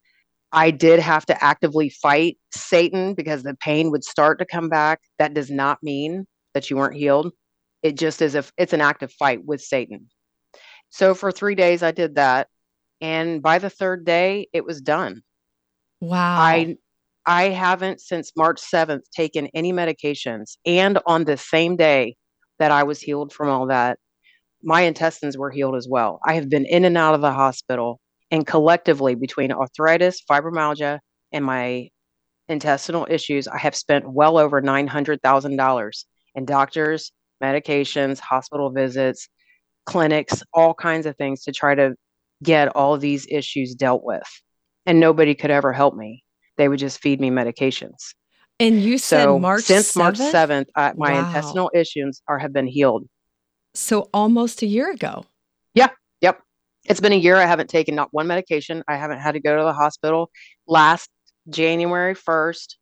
I 0.51 0.69
did 0.69 0.99
have 0.99 1.25
to 1.25 1.43
actively 1.43 1.89
fight 1.89 2.37
Satan 2.53 3.15
because 3.15 3.41
the 3.41 3.55
pain 3.55 3.89
would 3.89 4.03
start 4.03 4.37
to 4.39 4.45
come 4.45 4.69
back. 4.69 4.99
That 5.17 5.33
does 5.33 5.49
not 5.49 5.79
mean 5.81 6.27
that 6.53 6.69
you 6.69 6.77
weren't 6.77 6.95
healed. 6.95 7.31
It 7.81 7.97
just 7.97 8.21
is 8.21 8.35
if 8.35 8.51
it's 8.57 8.73
an 8.73 8.81
active 8.81 9.11
fight 9.13 9.43
with 9.43 9.61
Satan. 9.61 10.07
So 10.93 11.15
for 11.15 11.31
three 11.31 11.55
days, 11.55 11.81
I 11.81 11.89
did 11.89 12.15
that. 12.15 12.47
And 13.01 13.41
by 13.41 13.57
the 13.57 13.71
third 13.71 14.05
day, 14.05 14.47
it 14.53 14.63
was 14.63 14.79
done. 14.79 15.23
Wow. 15.99 16.37
I 16.39 16.77
I 17.25 17.49
haven't 17.49 17.99
since 17.99 18.31
March 18.37 18.61
7th 18.61 19.09
taken 19.11 19.47
any 19.55 19.73
medications. 19.73 20.57
And 20.67 20.99
on 21.07 21.23
the 21.23 21.35
same 21.35 21.77
day 21.77 22.15
that 22.59 22.69
I 22.69 22.83
was 22.83 23.01
healed 23.01 23.33
from 23.33 23.49
all 23.49 23.67
that, 23.67 23.97
my 24.61 24.81
intestines 24.81 25.35
were 25.35 25.49
healed 25.49 25.75
as 25.75 25.87
well. 25.89 26.19
I 26.23 26.35
have 26.35 26.47
been 26.47 26.65
in 26.65 26.85
and 26.85 26.97
out 26.97 27.15
of 27.15 27.21
the 27.21 27.31
hospital, 27.31 27.99
and 28.29 28.45
collectively, 28.45 29.15
between 29.15 29.51
arthritis, 29.51 30.21
fibromyalgia, 30.29 30.99
and 31.31 31.43
my 31.43 31.89
intestinal 32.47 33.07
issues, 33.09 33.47
I 33.47 33.57
have 33.57 33.75
spent 33.75 34.07
well 34.07 34.37
over 34.37 34.61
$900,000 34.61 36.05
in 36.35 36.45
doctors, 36.45 37.11
medications, 37.41 38.19
hospital 38.19 38.69
visits, 38.69 39.27
clinics, 39.85 40.43
all 40.53 40.73
kinds 40.73 41.05
of 41.05 41.15
things 41.17 41.43
to 41.43 41.51
try 41.51 41.75
to 41.75 41.95
get 42.41 42.69
all 42.69 42.97
these 42.97 43.27
issues 43.29 43.75
dealt 43.75 44.03
with. 44.03 44.27
And 44.85 44.99
nobody 44.99 45.35
could 45.35 45.51
ever 45.51 45.71
help 45.71 45.95
me. 45.95 46.23
They 46.57 46.67
would 46.67 46.79
just 46.79 46.99
feed 46.99 47.19
me 47.19 47.29
medications. 47.29 48.13
And 48.59 48.81
you 48.81 48.97
said 48.97 49.23
so 49.23 49.39
March 49.39 49.63
since 49.63 49.93
7th? 49.93 49.97
March 49.97 50.17
7th, 50.17 50.65
I, 50.75 50.93
my 50.95 51.13
wow. 51.13 51.27
intestinal 51.27 51.71
issues 51.73 52.21
are 52.27 52.37
have 52.37 52.53
been 52.53 52.67
healed. 52.67 53.07
So 53.73 54.09
almost 54.13 54.61
a 54.61 54.67
year 54.67 54.91
ago. 54.91 55.25
Yeah. 55.73 55.89
Yep. 56.21 56.41
It's 56.85 56.99
been 56.99 57.13
a 57.13 57.17
year. 57.17 57.35
I 57.35 57.45
haven't 57.45 57.69
taken 57.69 57.95
not 57.95 58.09
one 58.11 58.27
medication. 58.27 58.83
I 58.87 58.97
haven't 58.97 59.19
had 59.19 59.31
to 59.33 59.39
go 59.39 59.57
to 59.57 59.63
the 59.63 59.73
hospital. 59.73 60.29
Last 60.67 61.09
January 61.49 62.13
1st, 62.13 62.75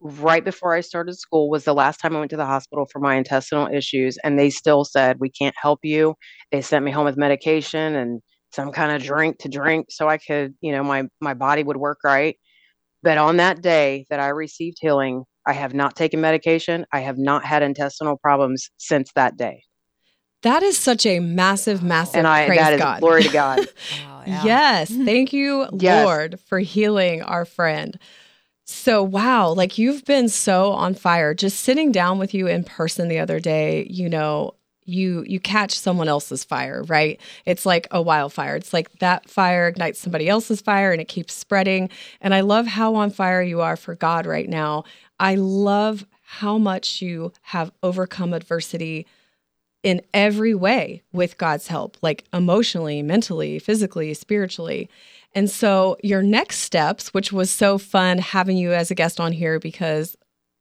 right 0.00 0.44
before 0.44 0.74
I 0.74 0.80
started 0.80 1.16
school, 1.18 1.50
was 1.50 1.64
the 1.64 1.74
last 1.74 1.98
time 1.98 2.16
I 2.16 2.18
went 2.20 2.30
to 2.30 2.36
the 2.36 2.46
hospital 2.46 2.86
for 2.90 2.98
my 2.98 3.16
intestinal 3.16 3.68
issues. 3.72 4.18
And 4.24 4.38
they 4.38 4.50
still 4.50 4.84
said, 4.84 5.18
We 5.20 5.30
can't 5.30 5.54
help 5.60 5.80
you. 5.82 6.14
They 6.50 6.62
sent 6.62 6.84
me 6.84 6.90
home 6.90 7.04
with 7.04 7.16
medication 7.16 7.94
and 7.94 8.20
some 8.52 8.72
kind 8.72 8.92
of 8.92 9.02
drink 9.02 9.38
to 9.38 9.48
drink 9.48 9.86
so 9.90 10.08
I 10.08 10.18
could, 10.18 10.54
you 10.60 10.72
know, 10.72 10.82
my, 10.82 11.04
my 11.20 11.34
body 11.34 11.62
would 11.62 11.76
work 11.76 11.98
right. 12.04 12.36
But 13.02 13.18
on 13.18 13.36
that 13.36 13.62
day 13.62 14.06
that 14.10 14.20
I 14.20 14.28
received 14.28 14.78
healing, 14.80 15.24
I 15.46 15.52
have 15.52 15.72
not 15.72 15.96
taken 15.96 16.20
medication. 16.20 16.84
I 16.92 17.00
have 17.00 17.16
not 17.16 17.44
had 17.44 17.62
intestinal 17.62 18.18
problems 18.18 18.70
since 18.76 19.10
that 19.14 19.36
day. 19.36 19.62
That 20.42 20.62
is 20.62 20.78
such 20.78 21.04
a 21.04 21.20
massive, 21.20 21.82
massive 21.82 22.18
and 22.18 22.26
I, 22.26 22.46
praise 22.46 22.58
that 22.58 22.72
is 22.74 22.80
God. 22.80 23.00
glory 23.00 23.22
to 23.24 23.28
God. 23.28 23.58
wow, 23.58 24.22
yeah. 24.26 24.44
Yes. 24.44 24.90
Thank 24.90 25.32
you, 25.32 25.66
yes. 25.78 26.04
Lord, 26.04 26.40
for 26.40 26.58
healing 26.58 27.22
our 27.22 27.44
friend. 27.44 27.98
So, 28.70 29.02
wow, 29.02 29.48
like 29.48 29.78
you've 29.78 30.04
been 30.04 30.28
so 30.28 30.70
on 30.72 30.94
fire. 30.94 31.34
Just 31.34 31.60
sitting 31.60 31.90
down 31.90 32.18
with 32.18 32.32
you 32.32 32.46
in 32.46 32.62
person 32.62 33.08
the 33.08 33.18
other 33.18 33.40
day, 33.40 33.86
you 33.90 34.08
know, 34.08 34.54
you 34.84 35.24
you 35.26 35.40
catch 35.40 35.78
someone 35.78 36.08
else's 36.08 36.44
fire, 36.44 36.84
right? 36.84 37.20
It's 37.44 37.66
like 37.66 37.88
a 37.90 38.00
wildfire. 38.00 38.56
It's 38.56 38.72
like 38.72 38.90
that 39.00 39.28
fire 39.28 39.66
ignites 39.68 39.98
somebody 39.98 40.28
else's 40.28 40.60
fire 40.60 40.92
and 40.92 41.00
it 41.00 41.08
keeps 41.08 41.34
spreading. 41.34 41.90
And 42.20 42.32
I 42.32 42.40
love 42.42 42.66
how 42.66 42.94
on 42.94 43.10
fire 43.10 43.42
you 43.42 43.60
are 43.60 43.76
for 43.76 43.96
God 43.96 44.24
right 44.24 44.48
now. 44.48 44.84
I 45.18 45.34
love 45.34 46.06
how 46.22 46.56
much 46.56 47.02
you 47.02 47.32
have 47.42 47.72
overcome 47.82 48.32
adversity 48.32 49.06
in 49.82 50.00
every 50.14 50.54
way 50.54 51.02
with 51.12 51.38
God's 51.38 51.66
help, 51.66 51.96
like 52.02 52.24
emotionally, 52.32 53.02
mentally, 53.02 53.58
physically, 53.58 54.14
spiritually. 54.14 54.88
And 55.34 55.48
so, 55.50 55.96
your 56.02 56.22
next 56.22 56.58
steps, 56.60 57.14
which 57.14 57.32
was 57.32 57.50
so 57.50 57.78
fun 57.78 58.18
having 58.18 58.56
you 58.56 58.72
as 58.72 58.90
a 58.90 58.94
guest 58.94 59.20
on 59.20 59.32
here 59.32 59.58
because 59.60 60.16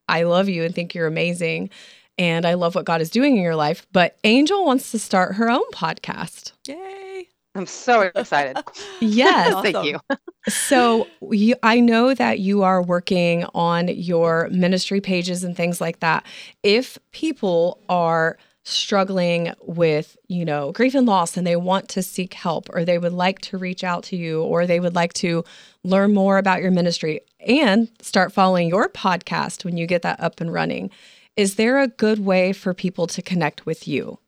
I 0.08 0.24
love 0.24 0.48
you 0.50 0.64
and 0.64 0.74
think 0.76 0.94
you're 0.94 1.08
amazing. 1.08 1.70
and 2.18 2.46
I 2.46 2.56
love 2.56 2.76
what 2.76 2.84
God 2.86 3.00
is 3.02 3.10
doing 3.10 3.38
in 3.38 3.42
your 3.44 3.56
life. 3.56 3.88
But 3.94 4.18
Angel 4.26 4.66
wants 4.66 4.92
to 4.92 5.00
start 5.00 5.36
her 5.36 5.50
own 5.50 5.64
podcast. 5.74 6.52
Yay. 6.68 7.30
I'm 7.56 7.66
so 7.66 8.02
excited. 8.02 8.58
yes. 9.00 9.54
Awesome. 9.54 9.74
Thank 9.74 9.86
you. 9.86 10.00
so 10.48 11.08
you, 11.32 11.56
I 11.64 11.80
know 11.80 12.14
that 12.14 12.40
you 12.40 12.62
are 12.64 12.82
working 12.82 13.46
on 13.56 13.88
your 13.88 14.50
ministry 14.50 15.02
pages 15.02 15.44
and 15.44 15.56
things 15.56 15.80
like 15.82 16.00
that. 16.02 16.26
If 16.62 17.00
people 17.12 17.80
are 17.90 18.38
struggling 18.70 19.54
with, 19.62 20.16
you 20.28 20.46
know, 20.46 20.72
grief 20.72 20.96
and 20.96 21.08
loss 21.08 21.36
and 21.36 21.46
they 21.46 21.56
want 21.56 21.90
to 21.90 22.04
seek 22.04 22.34
help 22.34 22.70
or 22.74 22.86
they 22.86 22.98
would 22.98 23.14
like 23.14 23.40
to 23.42 23.58
reach 23.58 23.84
out 23.84 24.04
to 24.04 24.16
you 24.16 24.42
or 24.44 24.66
they 24.66 24.80
would 24.80 24.96
like 24.96 25.14
to 25.14 25.44
learn 25.84 26.14
more 26.14 26.38
about 26.38 26.62
your 26.62 26.72
ministry 26.72 27.22
and 27.40 27.90
start 28.02 28.32
following 28.34 28.68
your 28.68 28.90
podcast 28.90 29.66
when 29.66 29.78
you 29.78 29.88
get 29.88 30.02
that 30.02 30.20
up 30.20 30.42
and 30.42 30.54
running, 30.54 30.90
is 31.36 31.56
there 31.56 31.80
a 31.80 31.88
good 31.88 32.20
way 32.20 32.54
for 32.54 32.74
people 32.74 33.08
to 33.08 33.22
connect 33.22 33.66
with 33.66 33.88
you? 33.88 34.20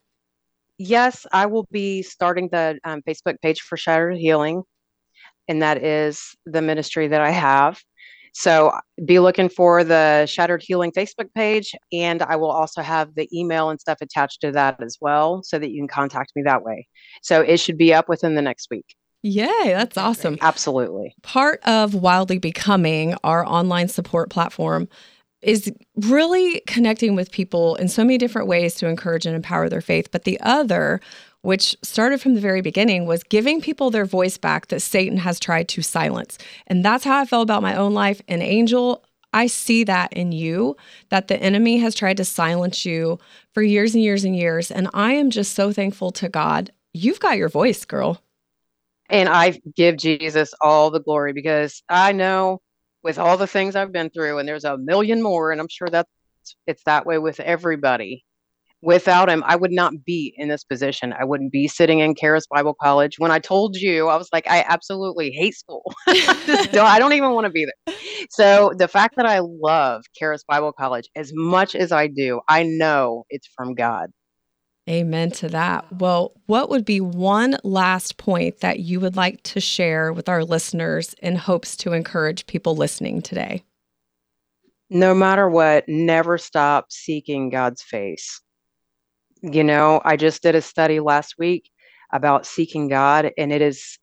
Yes, 0.78 1.28
I 1.32 1.46
will 1.46 1.68
be 1.72 2.02
starting 2.02 2.50
the 2.50 2.80
um, 2.84 3.02
Facebook 3.08 3.36
page 3.42 3.62
for 3.62 3.78
Shattered 3.78 4.18
Healing, 4.18 4.64
and 5.48 5.62
that 5.62 5.84
is 5.84 6.36
the 6.46 6.62
ministry 6.62 7.08
that 7.10 7.22
I 7.22 7.30
have. 7.30 7.82
So 8.34 8.72
be 9.04 9.20
looking 9.20 9.50
for 9.50 9.84
the 9.84 10.26
Shattered 10.26 10.64
Healing 10.64 10.92
Facebook 10.92 11.34
page, 11.36 11.76
and 11.92 12.22
I 12.22 12.36
will 12.38 12.52
also 12.52 12.82
have 12.82 13.14
the 13.16 13.28
email 13.38 13.70
and 13.70 13.80
stuff 13.80 13.98
attached 14.02 14.42
to 14.42 14.52
that 14.52 14.82
as 14.82 14.98
well, 15.02 15.44
so 15.44 15.60
that 15.60 15.72
you 15.72 15.82
can 15.82 15.88
contact 15.88 16.32
me 16.36 16.42
that 16.44 16.64
way. 16.64 16.88
So 17.22 17.42
it 17.42 17.58
should 17.58 17.78
be 17.78 17.94
up 17.94 18.08
within 18.08 18.36
the 18.36 18.42
next 18.42 18.70
week. 18.72 18.96
Yay, 19.24 19.48
that's 19.66 19.98
awesome. 19.98 20.38
Absolutely. 20.42 21.14
Part 21.22 21.62
of 21.68 21.94
Wildly 21.94 22.40
Becoming, 22.40 23.16
our 23.24 23.46
online 23.46 23.88
support 23.88 24.30
platform, 24.30 24.88
is 25.42 25.72
really 25.96 26.62
connecting 26.68 27.16
with 27.16 27.32
people 27.32 27.76
in 27.76 27.88
so 27.88 28.04
many 28.04 28.18
different 28.18 28.48
ways 28.48 28.76
to 28.76 28.88
encourage 28.88 29.26
and 29.26 29.36
empower 29.36 29.70
their 29.70 29.82
faith. 29.82 30.10
But 30.12 30.24
the 30.24 30.40
other 30.42 31.02
which 31.42 31.76
started 31.82 32.22
from 32.22 32.36
the 32.36 32.42
very 32.42 32.62
beginning, 32.62 33.06
was 33.06 33.24
giving 33.24 33.62
people 33.62 33.90
their 33.90 34.06
voice 34.06 34.38
back 34.38 34.68
that 34.68 34.82
Satan 34.82 35.18
has 35.18 35.40
tried 35.40 35.68
to 35.70 35.82
silence. 35.82 36.38
And 36.68 36.86
that's 36.86 37.04
how 37.04 37.20
I 37.20 37.26
felt 37.26 37.44
about 37.44 37.64
my 37.64 37.76
own 37.76 37.94
life. 37.94 38.22
And 38.28 38.42
Angel, 38.42 39.04
I 39.34 39.48
see 39.48 39.84
that 39.86 40.14
in 40.14 40.32
you, 40.32 40.76
that 41.10 41.28
the 41.28 41.42
enemy 41.42 41.78
has 41.80 41.96
tried 41.96 42.18
to 42.18 42.26
silence 42.26 42.86
you 42.86 43.18
for 43.54 43.64
years 43.64 43.96
and 43.96 44.04
years 44.04 44.24
and 44.24 44.36
years. 44.36 44.70
And 44.72 44.90
I 44.94 45.14
am 45.14 45.30
just 45.30 45.54
so 45.54 45.72
thankful 45.72 46.12
to 46.12 46.30
God. 46.30 46.72
You've 46.94 47.20
got 47.20 47.38
your 47.38 47.50
voice, 47.50 47.86
girl. 47.86 48.22
And 49.10 49.28
I 49.28 49.60
give 49.76 49.98
Jesus 49.98 50.54
all 50.62 50.92
the 50.92 51.00
glory 51.00 51.34
because 51.34 51.82
I 51.90 52.12
know 52.12 52.62
with 53.04 53.18
all 53.18 53.36
the 53.36 53.48
things 53.48 53.76
I've 53.76 53.92
been 53.92 54.10
through, 54.10 54.38
and 54.38 54.48
there's 54.48 54.64
a 54.64 54.78
million 54.78 55.22
more, 55.22 55.52
and 55.52 55.60
I'm 55.60 55.68
sure 55.68 55.90
that 55.90 56.08
it's 56.68 56.84
that 56.84 57.06
way 57.06 57.18
with 57.18 57.40
everybody 57.40 58.24
without 58.82 59.30
him, 59.30 59.44
I 59.46 59.56
would 59.56 59.72
not 59.72 60.04
be 60.04 60.34
in 60.38 60.50
this 60.50 60.64
position. 60.64 61.14
I 61.14 61.24
wouldn't 61.24 61.52
be 61.52 61.68
sitting 61.68 62.00
in 62.00 62.16
Charis 62.16 62.48
Bible 62.48 62.74
College. 62.74 63.20
When 63.20 63.32
I 63.32 63.40
told 63.40 63.76
you, 63.76 64.08
I 64.08 64.18
was 64.18 64.30
like, 64.34 64.48
I 64.50 64.66
absolutely 64.68 65.32
hate 65.32 65.56
school. 65.56 65.94
I, 66.08 66.68
don't, 66.72 66.86
I 66.86 67.00
don't 67.00 67.14
even 67.14 67.32
want 67.32 67.46
to 67.46 67.52
be 67.52 67.66
there. 67.66 67.96
So 68.30 68.74
the 68.78 68.88
fact 68.88 69.16
that 69.18 69.26
I 69.26 69.40
love 69.40 70.04
Charis 70.16 70.44
Bible 70.48 70.74
College 70.74 71.10
as 71.16 71.32
much 71.34 71.76
as 71.76 71.92
I 71.92 72.08
do, 72.08 72.42
I 72.48 72.64
know 72.64 73.26
it's 73.30 73.48
from 73.56 73.76
God. 73.76 74.10
Amen 74.90 75.30
to 75.32 75.48
that. 75.50 75.86
Well, 76.00 76.34
what 76.48 76.70
would 76.70 76.86
be 76.86 77.00
one 77.00 77.58
last 77.64 78.18
point 78.18 78.62
that 78.62 78.80
you 78.80 79.00
would 79.00 79.16
like 79.16 79.44
to 79.44 79.60
share 79.60 80.12
with 80.12 80.28
our 80.28 80.44
listeners 80.44 81.14
in 81.22 81.36
hopes 81.36 81.78
to 81.78 81.94
encourage 81.94 82.48
people 82.48 82.76
listening 82.76 83.22
today? 83.22 83.64
No 84.90 85.14
matter 85.14 85.48
what, 85.50 85.88
never 85.88 86.38
stop 86.38 86.92
seeking 86.92 87.50
God's 87.50 87.84
face 87.84 88.42
you 89.42 89.64
know, 89.64 90.02
I 90.06 90.16
just 90.16 90.44
did 90.44 90.56
a 90.56 90.62
study 90.62 91.00
last 91.00 91.36
week 91.38 91.70
about 92.14 92.46
seeking 92.46 92.88
God, 92.88 93.32
and 93.38 93.52
it 93.52 93.62
is 93.62 93.98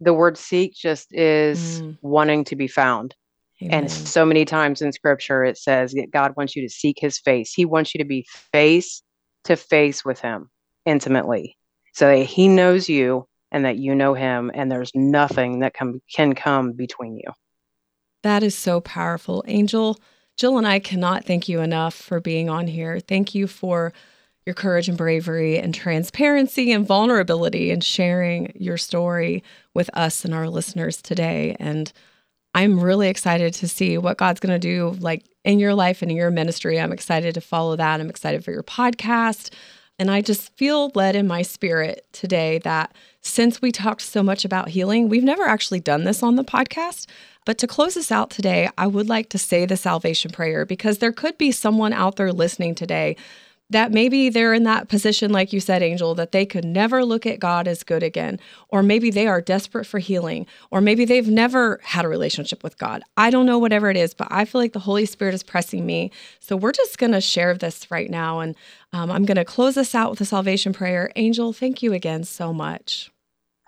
the 0.00 0.12
word 0.12 0.36
seek 0.36 0.74
just 0.74 1.14
is 1.14 1.80
mm. 1.80 1.96
wanting 2.02 2.44
to 2.44 2.56
be 2.56 2.66
found. 2.66 3.14
Amen. 3.62 3.82
And 3.82 3.90
so 3.90 4.26
many 4.26 4.44
times 4.44 4.82
in 4.82 4.92
scripture, 4.92 5.44
it 5.44 5.56
says 5.56 5.92
that 5.92 6.10
God 6.10 6.34
wants 6.36 6.56
you 6.56 6.62
to 6.62 6.68
seek 6.68 6.98
his 6.98 7.18
face. 7.18 7.52
He 7.52 7.64
wants 7.64 7.94
you 7.94 7.98
to 7.98 8.04
be 8.04 8.26
face 8.52 9.02
to 9.44 9.56
face 9.56 10.04
with 10.04 10.20
him 10.20 10.50
intimately 10.84 11.56
so 11.94 12.08
that 12.08 12.24
he 12.24 12.48
knows 12.48 12.88
you 12.88 13.26
and 13.52 13.64
that 13.64 13.76
you 13.76 13.94
know 13.94 14.14
him, 14.14 14.50
and 14.54 14.72
there's 14.72 14.90
nothing 14.94 15.60
that 15.60 15.74
can, 15.74 16.00
can 16.12 16.34
come 16.34 16.72
between 16.72 17.16
you. 17.16 17.30
That 18.22 18.42
is 18.42 18.54
so 18.54 18.80
powerful. 18.80 19.44
Angel, 19.46 19.98
Jill 20.36 20.56
and 20.56 20.66
I 20.66 20.78
cannot 20.78 21.24
thank 21.24 21.48
you 21.48 21.60
enough 21.60 21.94
for 21.94 22.18
being 22.18 22.48
on 22.48 22.66
here. 22.66 22.98
Thank 22.98 23.34
you 23.34 23.46
for 23.46 23.92
your 24.46 24.54
courage 24.54 24.88
and 24.88 24.98
bravery 24.98 25.58
and 25.58 25.74
transparency 25.74 26.72
and 26.72 26.86
vulnerability 26.86 27.70
and 27.70 27.82
sharing 27.82 28.52
your 28.56 28.76
story 28.76 29.42
with 29.74 29.88
us 29.94 30.24
and 30.24 30.34
our 30.34 30.48
listeners 30.48 31.00
today. 31.00 31.56
And 31.60 31.92
I'm 32.54 32.80
really 32.80 33.08
excited 33.08 33.54
to 33.54 33.68
see 33.68 33.96
what 33.98 34.18
God's 34.18 34.40
going 34.40 34.52
to 34.52 34.58
do 34.58 34.96
like 35.00 35.24
in 35.44 35.58
your 35.58 35.74
life 35.74 36.02
and 36.02 36.10
in 36.10 36.16
your 36.16 36.30
ministry. 36.30 36.78
I'm 36.78 36.92
excited 36.92 37.34
to 37.34 37.40
follow 37.40 37.76
that. 37.76 38.00
I'm 38.00 38.10
excited 38.10 38.44
for 38.44 38.50
your 38.50 38.62
podcast. 38.62 39.50
And 39.98 40.10
I 40.10 40.20
just 40.20 40.54
feel 40.56 40.90
led 40.94 41.14
in 41.14 41.26
my 41.26 41.42
spirit 41.42 42.06
today 42.12 42.58
that 42.64 42.94
since 43.20 43.62
we 43.62 43.70
talked 43.70 44.02
so 44.02 44.22
much 44.22 44.44
about 44.44 44.68
healing, 44.68 45.08
we've 45.08 45.22
never 45.22 45.44
actually 45.44 45.80
done 45.80 46.04
this 46.04 46.22
on 46.22 46.36
the 46.36 46.44
podcast. 46.44 47.06
But 47.44 47.58
to 47.58 47.66
close 47.66 47.96
us 47.96 48.10
out 48.10 48.30
today, 48.30 48.68
I 48.76 48.86
would 48.86 49.08
like 49.08 49.28
to 49.30 49.38
say 49.38 49.64
the 49.64 49.76
salvation 49.76 50.30
prayer 50.30 50.64
because 50.64 50.98
there 50.98 51.12
could 51.12 51.38
be 51.38 51.52
someone 51.52 51.92
out 51.92 52.16
there 52.16 52.32
listening 52.32 52.74
today 52.74 53.16
that 53.72 53.90
maybe 53.92 54.28
they're 54.28 54.54
in 54.54 54.62
that 54.64 54.88
position, 54.88 55.32
like 55.32 55.52
you 55.52 55.60
said, 55.60 55.82
Angel, 55.82 56.14
that 56.14 56.32
they 56.32 56.46
could 56.46 56.64
never 56.64 57.04
look 57.04 57.26
at 57.26 57.40
God 57.40 57.66
as 57.66 57.82
good 57.82 58.02
again. 58.02 58.38
Or 58.68 58.82
maybe 58.82 59.10
they 59.10 59.26
are 59.26 59.40
desperate 59.40 59.84
for 59.84 59.98
healing. 59.98 60.46
Or 60.70 60.80
maybe 60.80 61.04
they've 61.04 61.28
never 61.28 61.80
had 61.82 62.04
a 62.04 62.08
relationship 62.08 62.62
with 62.62 62.78
God. 62.78 63.02
I 63.16 63.30
don't 63.30 63.46
know, 63.46 63.58
whatever 63.58 63.90
it 63.90 63.96
is, 63.96 64.14
but 64.14 64.28
I 64.30 64.44
feel 64.44 64.60
like 64.60 64.72
the 64.72 64.78
Holy 64.78 65.06
Spirit 65.06 65.34
is 65.34 65.42
pressing 65.42 65.84
me. 65.84 66.10
So 66.40 66.56
we're 66.56 66.72
just 66.72 66.98
going 66.98 67.12
to 67.12 67.20
share 67.20 67.54
this 67.54 67.90
right 67.90 68.10
now. 68.10 68.40
And 68.40 68.54
um, 68.92 69.10
I'm 69.10 69.24
going 69.24 69.36
to 69.36 69.44
close 69.44 69.74
this 69.74 69.94
out 69.94 70.10
with 70.10 70.20
a 70.20 70.26
salvation 70.26 70.72
prayer. 70.72 71.10
Angel, 71.16 71.52
thank 71.52 71.82
you 71.82 71.92
again 71.92 72.24
so 72.24 72.52
much. 72.52 73.10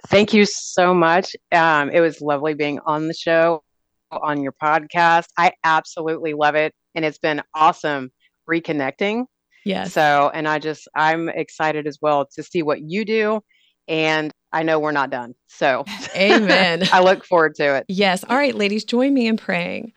Thank 0.07 0.35
you 0.35 0.45
so 0.45 0.93
much. 0.93 1.35
Um, 1.51 1.89
it 1.91 2.01
was 2.01 2.21
lovely 2.21 2.55
being 2.55 2.79
on 2.85 3.09
the 3.09 3.15
show, 3.15 3.65
on 4.11 4.43
your 4.43 4.53
podcast. 4.53 5.27
I 5.39 5.53
absolutely 5.65 6.35
love 6.35 6.55
it. 6.55 6.75
And 6.95 7.05
it's 7.05 7.19
been 7.19 7.43
awesome 7.55 8.13
reconnecting 8.49 9.25
yeah. 9.65 9.85
So, 9.85 10.31
and 10.33 10.47
I 10.47 10.59
just, 10.59 10.89
I'm 10.95 11.29
excited 11.29 11.87
as 11.87 11.99
well 12.01 12.27
to 12.35 12.43
see 12.43 12.63
what 12.63 12.81
you 12.81 13.05
do. 13.05 13.41
And 13.89 14.33
I 14.53 14.63
know 14.63 14.79
we're 14.79 14.93
not 14.93 15.11
done. 15.11 15.35
So, 15.49 15.85
amen. 16.15 16.85
I 16.93 17.01
look 17.01 17.25
forward 17.25 17.55
to 17.57 17.77
it. 17.77 17.87
Yes. 17.89 18.25
All 18.29 18.37
right, 18.37 18.55
ladies, 18.55 18.85
join 18.85 19.13
me 19.13 19.27
in 19.27 19.37
praying. 19.37 19.93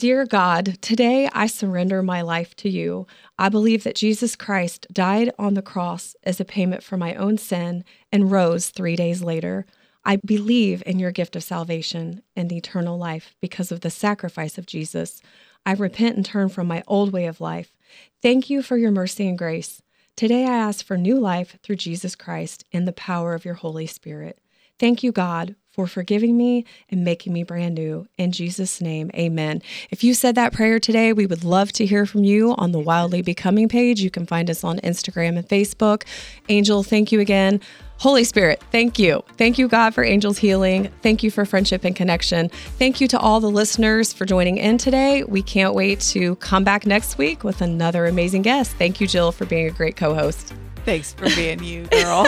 Dear 0.00 0.26
God, 0.26 0.76
today 0.82 1.28
I 1.32 1.46
surrender 1.46 2.02
my 2.02 2.20
life 2.22 2.54
to 2.56 2.68
you. 2.68 3.06
I 3.38 3.48
believe 3.48 3.84
that 3.84 3.94
Jesus 3.94 4.34
Christ 4.34 4.86
died 4.92 5.32
on 5.38 5.54
the 5.54 5.62
cross 5.62 6.16
as 6.24 6.40
a 6.40 6.44
payment 6.44 6.82
for 6.82 6.96
my 6.96 7.14
own 7.14 7.38
sin 7.38 7.84
and 8.12 8.30
rose 8.30 8.70
three 8.70 8.96
days 8.96 9.22
later. 9.22 9.66
I 10.04 10.16
believe 10.16 10.82
in 10.84 10.98
your 10.98 11.12
gift 11.12 11.36
of 11.36 11.44
salvation 11.44 12.22
and 12.36 12.52
eternal 12.52 12.98
life 12.98 13.34
because 13.40 13.72
of 13.72 13.80
the 13.80 13.90
sacrifice 13.90 14.58
of 14.58 14.66
Jesus. 14.66 15.22
I 15.66 15.72
repent 15.72 16.16
and 16.16 16.24
turn 16.24 16.48
from 16.48 16.66
my 16.66 16.82
old 16.86 17.12
way 17.12 17.26
of 17.26 17.40
life. 17.40 17.74
Thank 18.22 18.50
you 18.50 18.62
for 18.62 18.76
your 18.76 18.90
mercy 18.90 19.28
and 19.28 19.38
grace. 19.38 19.82
Today 20.16 20.44
I 20.44 20.56
ask 20.56 20.84
for 20.84 20.96
new 20.96 21.18
life 21.18 21.58
through 21.62 21.76
Jesus 21.76 22.14
Christ 22.14 22.64
in 22.70 22.84
the 22.84 22.92
power 22.92 23.34
of 23.34 23.44
your 23.44 23.54
Holy 23.54 23.86
Spirit. 23.86 24.38
Thank 24.78 25.02
you, 25.02 25.12
God, 25.12 25.54
for 25.70 25.86
forgiving 25.86 26.36
me 26.36 26.64
and 26.88 27.04
making 27.04 27.32
me 27.32 27.42
brand 27.42 27.74
new. 27.74 28.06
In 28.18 28.32
Jesus' 28.32 28.80
name, 28.80 29.10
amen. 29.14 29.62
If 29.90 30.04
you 30.04 30.14
said 30.14 30.34
that 30.34 30.52
prayer 30.52 30.78
today, 30.78 31.12
we 31.12 31.26
would 31.26 31.44
love 31.44 31.72
to 31.72 31.86
hear 31.86 32.06
from 32.06 32.24
you 32.24 32.54
on 32.56 32.72
the 32.72 32.78
Wildly 32.78 33.22
Becoming 33.22 33.68
page. 33.68 34.00
You 34.00 34.10
can 34.10 34.26
find 34.26 34.50
us 34.50 34.62
on 34.64 34.78
Instagram 34.80 35.36
and 35.36 35.48
Facebook. 35.48 36.04
Angel, 36.48 36.82
thank 36.82 37.10
you 37.10 37.20
again. 37.20 37.60
Holy 37.98 38.24
Spirit, 38.24 38.62
thank 38.70 38.98
you. 38.98 39.22
Thank 39.38 39.56
you, 39.58 39.68
God, 39.68 39.94
for 39.94 40.04
angels 40.04 40.36
healing. 40.36 40.90
Thank 41.02 41.22
you 41.22 41.30
for 41.30 41.44
friendship 41.44 41.84
and 41.84 41.94
connection. 41.96 42.48
Thank 42.78 43.00
you 43.00 43.08
to 43.08 43.18
all 43.18 43.40
the 43.40 43.50
listeners 43.50 44.12
for 44.12 44.26
joining 44.26 44.58
in 44.58 44.78
today. 44.78 45.24
We 45.24 45.42
can't 45.42 45.74
wait 45.74 46.00
to 46.00 46.36
come 46.36 46.64
back 46.64 46.86
next 46.86 47.16
week 47.18 47.44
with 47.44 47.62
another 47.62 48.06
amazing 48.06 48.42
guest. 48.42 48.72
Thank 48.72 49.00
you, 49.00 49.06
Jill, 49.06 49.32
for 49.32 49.46
being 49.46 49.66
a 49.68 49.70
great 49.70 49.96
co 49.96 50.14
host. 50.14 50.52
Thanks 50.84 51.14
for 51.14 51.24
being 51.34 51.62
you, 51.62 51.86
girl. 51.90 52.24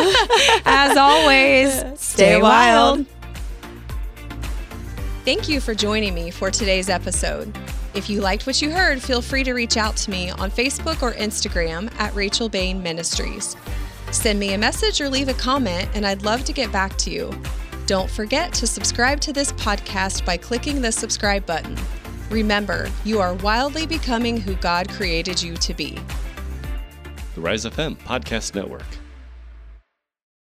As 0.65 0.97
always, 0.97 1.75
stay, 1.75 1.95
stay 1.97 2.43
wild. 2.43 3.01
wild. 3.01 3.07
Thank 5.25 5.49
you 5.49 5.61
for 5.61 5.75
joining 5.75 6.15
me 6.15 6.31
for 6.31 6.51
today's 6.51 6.89
episode. 6.89 7.55
If 7.95 8.09
you 8.09 8.21
liked 8.21 8.47
what 8.47 8.63
you 8.63 8.71
heard, 8.71 9.03
feel 9.03 9.21
free 9.21 9.43
to 9.45 9.53
reach 9.53 9.77
out 9.77 9.97
to 9.97 10.11
me 10.11 10.31
on 10.31 10.51
Facebook 10.51 11.03
or 11.03 11.13
Instagram 11.15 11.93
at 11.99 12.15
Rachel 12.15 12.49
Bain 12.49 12.83
Ministries. 12.83 13.57
Send 14.13 14.39
me 14.39 14.55
a 14.55 14.59
message 14.59 15.01
or 15.01 15.09
leave 15.09 15.29
a 15.29 15.35
comment, 15.35 15.89
and 15.95 16.07
I'd 16.07 16.23
love 16.23 16.45
to 16.45 16.53
get 16.53 16.73
back 16.73 16.97
to 16.99 17.11
you. 17.11 17.31
Don't 17.87 18.11
forget 18.11 18.53
to 18.55 18.67
subscribe 18.67 19.21
to 19.21 19.33
this 19.33 19.53
podcast 19.53 20.25
by 20.25 20.37
clicking 20.37 20.81
the 20.81 20.91
subscribe 20.91 21.45
button. 21.47 21.77
Remember, 22.31 22.89
you 23.05 23.21
are 23.21 23.35
wildly 23.35 23.87
becoming 23.87 24.37
who 24.37 24.55
God 24.57 24.89
created 24.89 25.41
you 25.43 25.57
to 25.59 25.75
be. 25.75 25.99
the 27.35 27.41
Rise 27.41 27.65
FM 27.65 27.97
Podcast 27.99 28.55
Network. 28.55 28.87